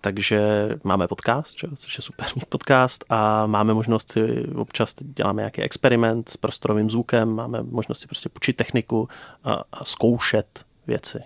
Takže 0.00 0.68
máme 0.84 1.08
podcast, 1.08 1.56
což 1.76 1.98
je 1.98 2.02
super 2.02 2.26
mít 2.34 2.46
podcast 2.46 3.04
a 3.08 3.46
máme 3.46 3.74
možnost 3.74 4.12
si 4.12 4.44
občas 4.54 4.94
děláme 5.00 5.42
nějaký 5.42 5.62
experiment 5.62 6.28
s 6.28 6.36
prostorovým 6.36 6.90
zvukem, 6.90 7.28
máme 7.28 7.62
možnost 7.62 7.98
si 7.98 8.06
prostě 8.06 8.28
počít 8.28 8.56
techniku 8.56 9.08
a, 9.44 9.64
a 9.72 9.84
zkoušet 9.84 10.64
věci. 10.86 11.18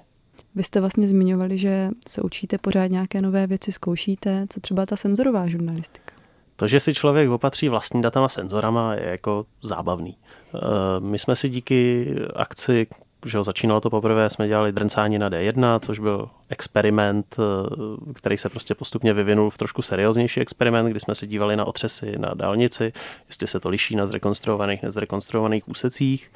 Vy 0.55 0.63
jste 0.63 0.81
vlastně 0.81 1.09
zmiňovali, 1.09 1.59
že 1.59 1.91
se 2.09 2.23
učíte 2.23 2.59
pořád 2.59 2.87
nějaké 2.87 3.23
nové 3.23 3.47
věci, 3.47 3.73
zkoušíte. 3.73 4.47
Co 4.49 4.61
třeba 4.61 4.87
ta 4.87 4.97
senzorová 4.97 5.47
žurnalistika? 5.47 6.13
To, 6.57 6.67
že 6.67 6.81
si 6.81 6.95
člověk 6.95 7.31
opatří 7.31 7.69
vlastní 7.69 8.03
datama 8.03 8.29
senzorama, 8.29 8.95
je 8.95 9.07
jako 9.07 9.47
zábavný. 9.63 10.17
Eh, 10.55 10.59
my 11.01 11.19
jsme 11.19 11.37
si 11.37 11.49
díky 11.49 12.07
akci, 12.37 12.87
že 13.27 13.39
ho 13.39 13.45
začínalo 13.45 13.81
to 13.81 13.91
poprvé, 13.91 14.31
jsme 14.31 14.49
dělali 14.49 14.73
drncání 14.73 15.19
na 15.19 15.31
D1, 15.31 15.79
což 15.79 15.99
byl 15.99 16.29
experiment, 16.49 17.37
eh, 17.39 18.13
který 18.15 18.39
se 18.39 18.49
prostě 18.49 18.75
postupně 18.75 19.13
vyvinul 19.13 19.51
v 19.51 19.59
trošku 19.59 19.83
serióznější 19.83 20.41
experiment, 20.41 20.89
kdy 20.89 21.01
jsme 21.01 21.15
se 21.15 21.27
dívali 21.27 21.57
na 21.57 21.65
otřesy 21.65 22.19
na 22.19 22.35
dálnici, 22.35 22.93
jestli 23.29 23.47
se 23.47 23.61
to 23.61 23.69
liší 23.69 23.97
na 23.97 24.07
zrekonstruovaných, 24.07 24.83
nezrekonstruovaných 24.83 25.69
úsecích. 25.69 26.31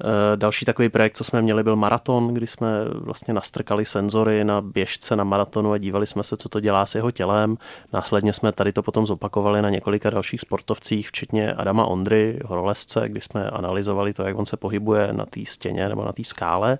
Eh, 0.00 0.36
další 0.36 0.64
takový 0.64 0.88
projekt, 0.88 1.16
co 1.16 1.24
jsme 1.24 1.42
měli, 1.42 1.62
byl 1.62 1.76
maraton, 1.76 2.34
kdy 2.34 2.46
jsme 2.46 2.68
vlastně 2.88 3.34
nastrkali 3.34 3.84
senzory 3.84 4.44
na 4.44 4.60
běžce 4.60 5.16
na 5.16 5.24
maratonu 5.24 5.72
a 5.72 5.78
dívali 5.78 6.06
jsme 6.06 6.22
se, 6.22 6.36
co 6.36 6.48
to 6.48 6.60
dělá 6.60 6.86
s 6.86 6.94
jeho 6.94 7.10
tělem. 7.10 7.56
Následně 7.92 8.32
jsme 8.32 8.52
tady 8.52 8.72
to 8.72 8.82
potom 8.82 9.06
zopakovali 9.06 9.62
na 9.62 9.70
několika 9.70 10.10
dalších 10.10 10.40
sportovcích, 10.40 11.08
včetně 11.08 11.52
Adama 11.52 11.84
Ondry, 11.84 12.38
horolezce, 12.44 13.08
kdy 13.08 13.20
jsme 13.20 13.50
analyzovali 13.50 14.12
to, 14.12 14.22
jak 14.22 14.38
on 14.38 14.46
se 14.46 14.56
pohybuje 14.56 15.12
na 15.12 15.26
té 15.26 15.40
stěně 15.44 15.88
nebo 15.88 16.04
na 16.04 16.12
té 16.12 16.24
skále. 16.24 16.78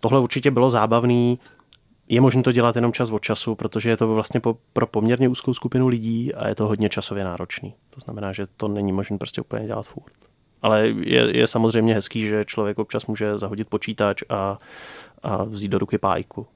Tohle 0.00 0.20
určitě 0.20 0.50
bylo 0.50 0.70
zábavný, 0.70 1.38
je 2.08 2.20
možné 2.20 2.42
to 2.42 2.52
dělat 2.52 2.76
jenom 2.76 2.92
čas 2.92 3.10
od 3.10 3.22
času, 3.22 3.54
protože 3.54 3.90
je 3.90 3.96
to 3.96 4.14
vlastně 4.14 4.40
po, 4.40 4.56
pro 4.72 4.86
poměrně 4.86 5.28
úzkou 5.28 5.54
skupinu 5.54 5.88
lidí 5.88 6.34
a 6.34 6.48
je 6.48 6.54
to 6.54 6.68
hodně 6.68 6.88
časově 6.88 7.24
náročný. 7.24 7.74
To 7.90 8.00
znamená, 8.00 8.32
že 8.32 8.46
to 8.56 8.68
není 8.68 8.92
možné 8.92 9.18
prostě 9.18 9.40
úplně 9.40 9.66
dělat 9.66 9.82
furt. 9.82 10.12
Ale 10.62 10.88
je, 10.88 11.36
je 11.36 11.46
samozřejmě 11.46 11.94
hezký, 11.94 12.26
že 12.26 12.44
člověk 12.44 12.78
občas 12.78 13.06
může 13.06 13.38
zahodit 13.38 13.68
počítač 13.68 14.22
a, 14.28 14.58
a 15.22 15.44
vzít 15.44 15.68
do 15.68 15.78
ruky 15.78 15.98
pájku. 15.98 16.46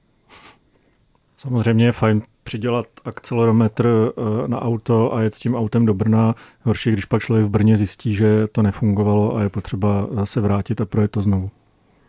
Samozřejmě 1.37 1.85
je 1.85 1.93
fajn 1.93 2.23
přidělat 2.45 2.87
akcelerometr 3.05 3.87
eh, 3.87 4.49
na 4.49 4.63
auto 4.63 5.15
a 5.15 5.23
jet 5.23 5.35
s 5.35 5.39
tím 5.39 5.55
autem 5.55 5.87
do 5.87 5.95
Brna. 5.95 6.35
Horší, 6.63 6.91
když 6.91 7.05
pak 7.05 7.23
člověk 7.23 7.47
v 7.47 7.51
Brně 7.51 7.77
zjistí, 7.77 8.15
že 8.15 8.47
to 8.47 8.63
nefungovalo 8.63 9.37
a 9.37 9.43
je 9.43 9.49
potřeba 9.49 10.09
se 10.25 10.41
vrátit 10.41 10.81
a 10.81 10.87
projet 10.87 11.11
to 11.11 11.21
znovu. 11.21 11.51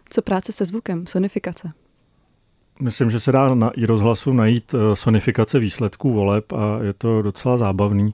Co 0.10 0.22
práce 0.22 0.52
se 0.52 0.66
zvukem, 0.66 1.08
sonifikace? 1.08 1.72
Myslím, 2.80 3.10
že 3.10 3.20
se 3.20 3.32
dá 3.32 3.56
na 3.56 3.70
i 3.70 3.86
rozhlasu 3.86 4.34
najít 4.34 4.74
eh, 4.74 4.96
sonifikace 4.96 5.60
výsledků 5.60 6.14
voleb 6.14 6.54
a 6.54 6.80
je 6.84 6.94
to 6.94 7.22
docela 7.22 7.58
zábavný 7.58 8.14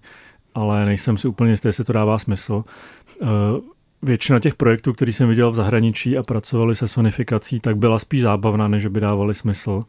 ale 0.55 0.85
nejsem 0.85 1.17
si 1.17 1.27
úplně 1.27 1.51
jistý, 1.51 1.67
jestli 1.67 1.83
to 1.83 1.93
dává 1.93 2.19
smysl. 2.19 2.63
Eh, 3.21 3.25
většina 4.01 4.39
těch 4.39 4.55
projektů, 4.55 4.93
který 4.93 5.13
jsem 5.13 5.29
viděl 5.29 5.51
v 5.51 5.55
zahraničí 5.55 6.17
a 6.17 6.23
pracovali 6.23 6.75
se 6.75 6.88
sonifikací, 6.88 7.59
tak 7.59 7.77
byla 7.77 7.99
spíš 7.99 8.21
zábavná, 8.21 8.67
než 8.67 8.85
by 8.85 8.99
dávali 8.99 9.33
smysl. 9.33 9.83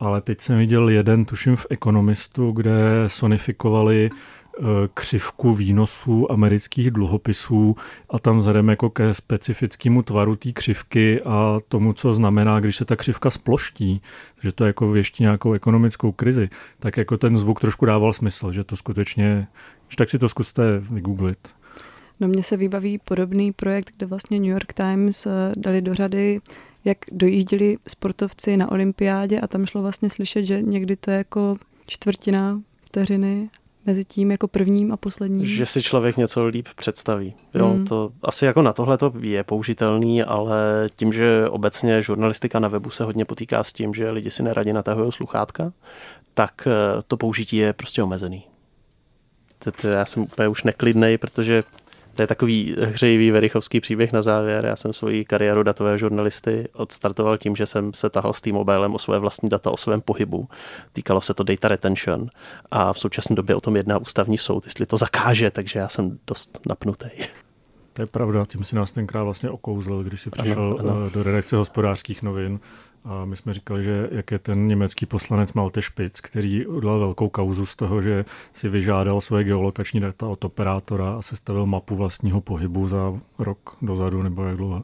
Ale 0.00 0.20
teď 0.20 0.40
jsem 0.40 0.58
viděl 0.58 0.88
jeden, 0.88 1.24
tuším 1.24 1.56
v 1.56 1.66
Ekonomistu, 1.70 2.52
kde 2.52 3.04
sonifikovali 3.06 4.10
eh, 4.10 4.62
křivku 4.94 5.54
výnosů 5.54 6.32
amerických 6.32 6.90
dluhopisů 6.90 7.76
a 8.10 8.18
tam 8.18 8.38
vzhledem 8.38 8.68
jako 8.68 8.90
ke 8.90 9.14
specifickému 9.14 10.02
tvaru 10.02 10.36
té 10.36 10.52
křivky 10.52 11.22
a 11.22 11.58
tomu, 11.68 11.92
co 11.92 12.14
znamená, 12.14 12.60
když 12.60 12.76
se 12.76 12.84
ta 12.84 12.96
křivka 12.96 13.30
sploští, 13.30 14.02
že 14.42 14.52
to 14.52 14.64
jako 14.64 14.90
věští 14.90 15.22
nějakou 15.22 15.52
ekonomickou 15.52 16.12
krizi, 16.12 16.48
tak 16.78 16.96
jako 16.96 17.18
ten 17.18 17.36
zvuk 17.36 17.60
trošku 17.60 17.86
dával 17.86 18.12
smysl, 18.12 18.52
že 18.52 18.64
to 18.64 18.76
skutečně 18.76 19.46
tak 19.96 20.10
si 20.10 20.18
to 20.18 20.28
zkuste 20.28 20.78
vygooglit. 20.78 21.48
No 22.20 22.28
mně 22.28 22.42
se 22.42 22.56
vybaví 22.56 22.98
podobný 22.98 23.52
projekt, 23.52 23.92
kde 23.96 24.06
vlastně 24.06 24.40
New 24.40 24.50
York 24.50 24.72
Times 24.72 25.26
eh, 25.26 25.30
dali 25.56 25.82
do 25.82 25.94
řady, 25.94 26.40
jak 26.84 26.98
dojížděli 27.12 27.76
sportovci 27.88 28.56
na 28.56 28.72
olympiádě 28.72 29.40
a 29.40 29.46
tam 29.46 29.66
šlo 29.66 29.82
vlastně 29.82 30.10
slyšet, 30.10 30.44
že 30.44 30.62
někdy 30.62 30.96
to 30.96 31.10
je 31.10 31.16
jako 31.16 31.56
čtvrtina 31.86 32.60
vteřiny 32.84 33.50
mezi 33.86 34.04
tím 34.04 34.30
jako 34.30 34.48
prvním 34.48 34.92
a 34.92 34.96
posledním. 34.96 35.44
Že 35.44 35.66
si 35.66 35.82
člověk 35.82 36.16
něco 36.16 36.46
líp 36.46 36.68
představí. 36.76 37.34
Jo, 37.54 37.68
hmm. 37.68 37.86
to 37.86 38.12
asi 38.22 38.44
jako 38.44 38.62
na 38.62 38.72
tohle 38.72 38.98
to 38.98 39.12
je 39.20 39.44
použitelný, 39.44 40.22
ale 40.22 40.88
tím, 40.96 41.12
že 41.12 41.48
obecně 41.48 42.02
žurnalistika 42.02 42.58
na 42.58 42.68
webu 42.68 42.90
se 42.90 43.04
hodně 43.04 43.24
potýká 43.24 43.64
s 43.64 43.72
tím, 43.72 43.94
že 43.94 44.10
lidi 44.10 44.30
si 44.30 44.42
neradě 44.42 44.72
natahují 44.72 45.12
sluchátka, 45.12 45.72
tak 46.34 46.66
eh, 46.66 47.02
to 47.06 47.16
použití 47.16 47.56
je 47.56 47.72
prostě 47.72 48.02
omezený 48.02 48.44
to, 49.72 49.88
já 49.88 50.04
jsem 50.04 50.22
úplně 50.22 50.48
už 50.48 50.64
neklidnej, 50.64 51.18
protože 51.18 51.64
to 52.16 52.22
je 52.22 52.26
takový 52.26 52.76
hřejivý 52.78 53.30
verichovský 53.30 53.80
příběh 53.80 54.12
na 54.12 54.22
závěr. 54.22 54.64
Já 54.64 54.76
jsem 54.76 54.92
svoji 54.92 55.24
kariéru 55.24 55.62
datové 55.62 55.98
žurnalisty 55.98 56.68
odstartoval 56.72 57.38
tím, 57.38 57.56
že 57.56 57.66
jsem 57.66 57.94
se 57.94 58.10
tahal 58.10 58.32
s 58.32 58.42
tím 58.42 58.54
mobilem 58.54 58.94
o 58.94 58.98
své 58.98 59.18
vlastní 59.18 59.48
data, 59.48 59.70
o 59.70 59.76
svém 59.76 60.00
pohybu. 60.00 60.48
Týkalo 60.92 61.20
se 61.20 61.34
to 61.34 61.42
data 61.42 61.68
retention 61.68 62.26
a 62.70 62.92
v 62.92 62.98
současné 62.98 63.36
době 63.36 63.56
o 63.56 63.60
tom 63.60 63.76
jedná 63.76 63.98
ústavní 63.98 64.38
soud, 64.38 64.64
jestli 64.64 64.86
to 64.86 64.96
zakáže, 64.96 65.50
takže 65.50 65.78
já 65.78 65.88
jsem 65.88 66.18
dost 66.26 66.60
napnutý. 66.66 67.08
To 67.96 68.02
je 68.02 68.06
pravda, 68.06 68.44
tím 68.46 68.64
si 68.64 68.76
nás 68.76 68.92
tenkrát 68.92 69.24
vlastně 69.24 69.50
okouzlil, 69.50 70.04
když 70.04 70.20
si 70.20 70.30
přišel 70.30 70.76
ano, 70.80 70.90
ano. 70.90 71.06
Eh, 71.06 71.10
do 71.10 71.22
redakce 71.22 71.56
hospodářských 71.56 72.22
novin 72.22 72.60
a 73.04 73.24
my 73.24 73.36
jsme 73.36 73.54
říkali, 73.54 73.84
že 73.84 74.08
jak 74.12 74.30
je 74.30 74.38
ten 74.38 74.66
německý 74.66 75.06
poslanec 75.06 75.52
Malte 75.52 75.82
Spitz, 75.82 76.20
který 76.20 76.66
udělal 76.66 76.98
velkou 76.98 77.28
kauzu 77.28 77.66
z 77.66 77.76
toho, 77.76 78.02
že 78.02 78.24
si 78.52 78.68
vyžádal 78.68 79.20
svoje 79.20 79.44
geolokační 79.44 80.00
data 80.00 80.26
od 80.26 80.44
operátora 80.44 81.16
a 81.18 81.22
sestavil 81.22 81.66
mapu 81.66 81.96
vlastního 81.96 82.40
pohybu 82.40 82.88
za 82.88 83.12
rok 83.38 83.76
dozadu 83.82 84.22
nebo 84.22 84.44
jak 84.44 84.56
dlouho. 84.56 84.82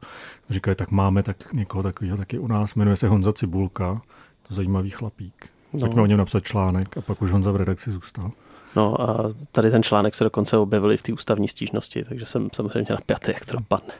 Říkali, 0.49 0.75
tak 0.75 0.91
máme 0.91 1.23
tak 1.23 1.53
někoho 1.53 1.83
takového 1.83 2.17
taky 2.17 2.39
u 2.39 2.47
nás, 2.47 2.75
jmenuje 2.75 2.97
se 2.97 3.07
Honza 3.07 3.33
Cibulka, 3.33 4.01
to 4.47 4.53
zajímavý 4.53 4.89
chlapík. 4.89 5.49
No. 5.73 5.79
Pojďme 5.79 6.01
o 6.01 6.05
něm 6.05 6.17
napsat 6.17 6.43
článek 6.43 6.97
a 6.97 7.01
pak 7.01 7.21
už 7.21 7.31
Honza 7.31 7.51
v 7.51 7.55
redakci 7.55 7.91
zůstal. 7.91 8.31
No 8.75 9.01
a 9.01 9.31
tady 9.51 9.71
ten 9.71 9.83
článek 9.83 10.15
se 10.15 10.23
dokonce 10.23 10.57
objevil 10.57 10.91
i 10.91 10.97
v 10.97 11.03
té 11.03 11.13
ústavní 11.13 11.47
stížnosti, 11.47 12.03
takže 12.09 12.25
jsem 12.25 12.47
samozřejmě 12.53 12.93
napjatý, 12.93 13.31
jak 13.31 13.45
to 13.45 13.57
dopadne. 13.57 13.93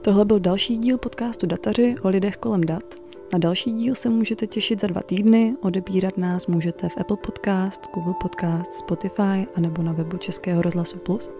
Tohle 0.00 0.24
byl 0.24 0.40
další 0.40 0.78
díl 0.78 0.98
podcastu 0.98 1.46
Dataři 1.46 1.96
o 2.02 2.08
lidech 2.08 2.36
kolem 2.36 2.60
dat. 2.60 2.94
Na 3.32 3.38
další 3.38 3.72
díl 3.72 3.94
se 3.94 4.08
můžete 4.08 4.46
těšit 4.46 4.80
za 4.80 4.86
dva 4.86 5.00
týdny, 5.00 5.56
odebírat 5.60 6.18
nás 6.18 6.46
můžete 6.46 6.88
v 6.88 6.98
Apple 7.00 7.16
Podcast, 7.16 7.82
Google 7.94 8.14
Podcast, 8.22 8.72
Spotify 8.72 9.46
a 9.54 9.60
nebo 9.60 9.82
na 9.82 9.92
webu 9.92 10.16
Českého 10.16 10.62
rozhlasu 10.62 10.98
Plus. 10.98 11.30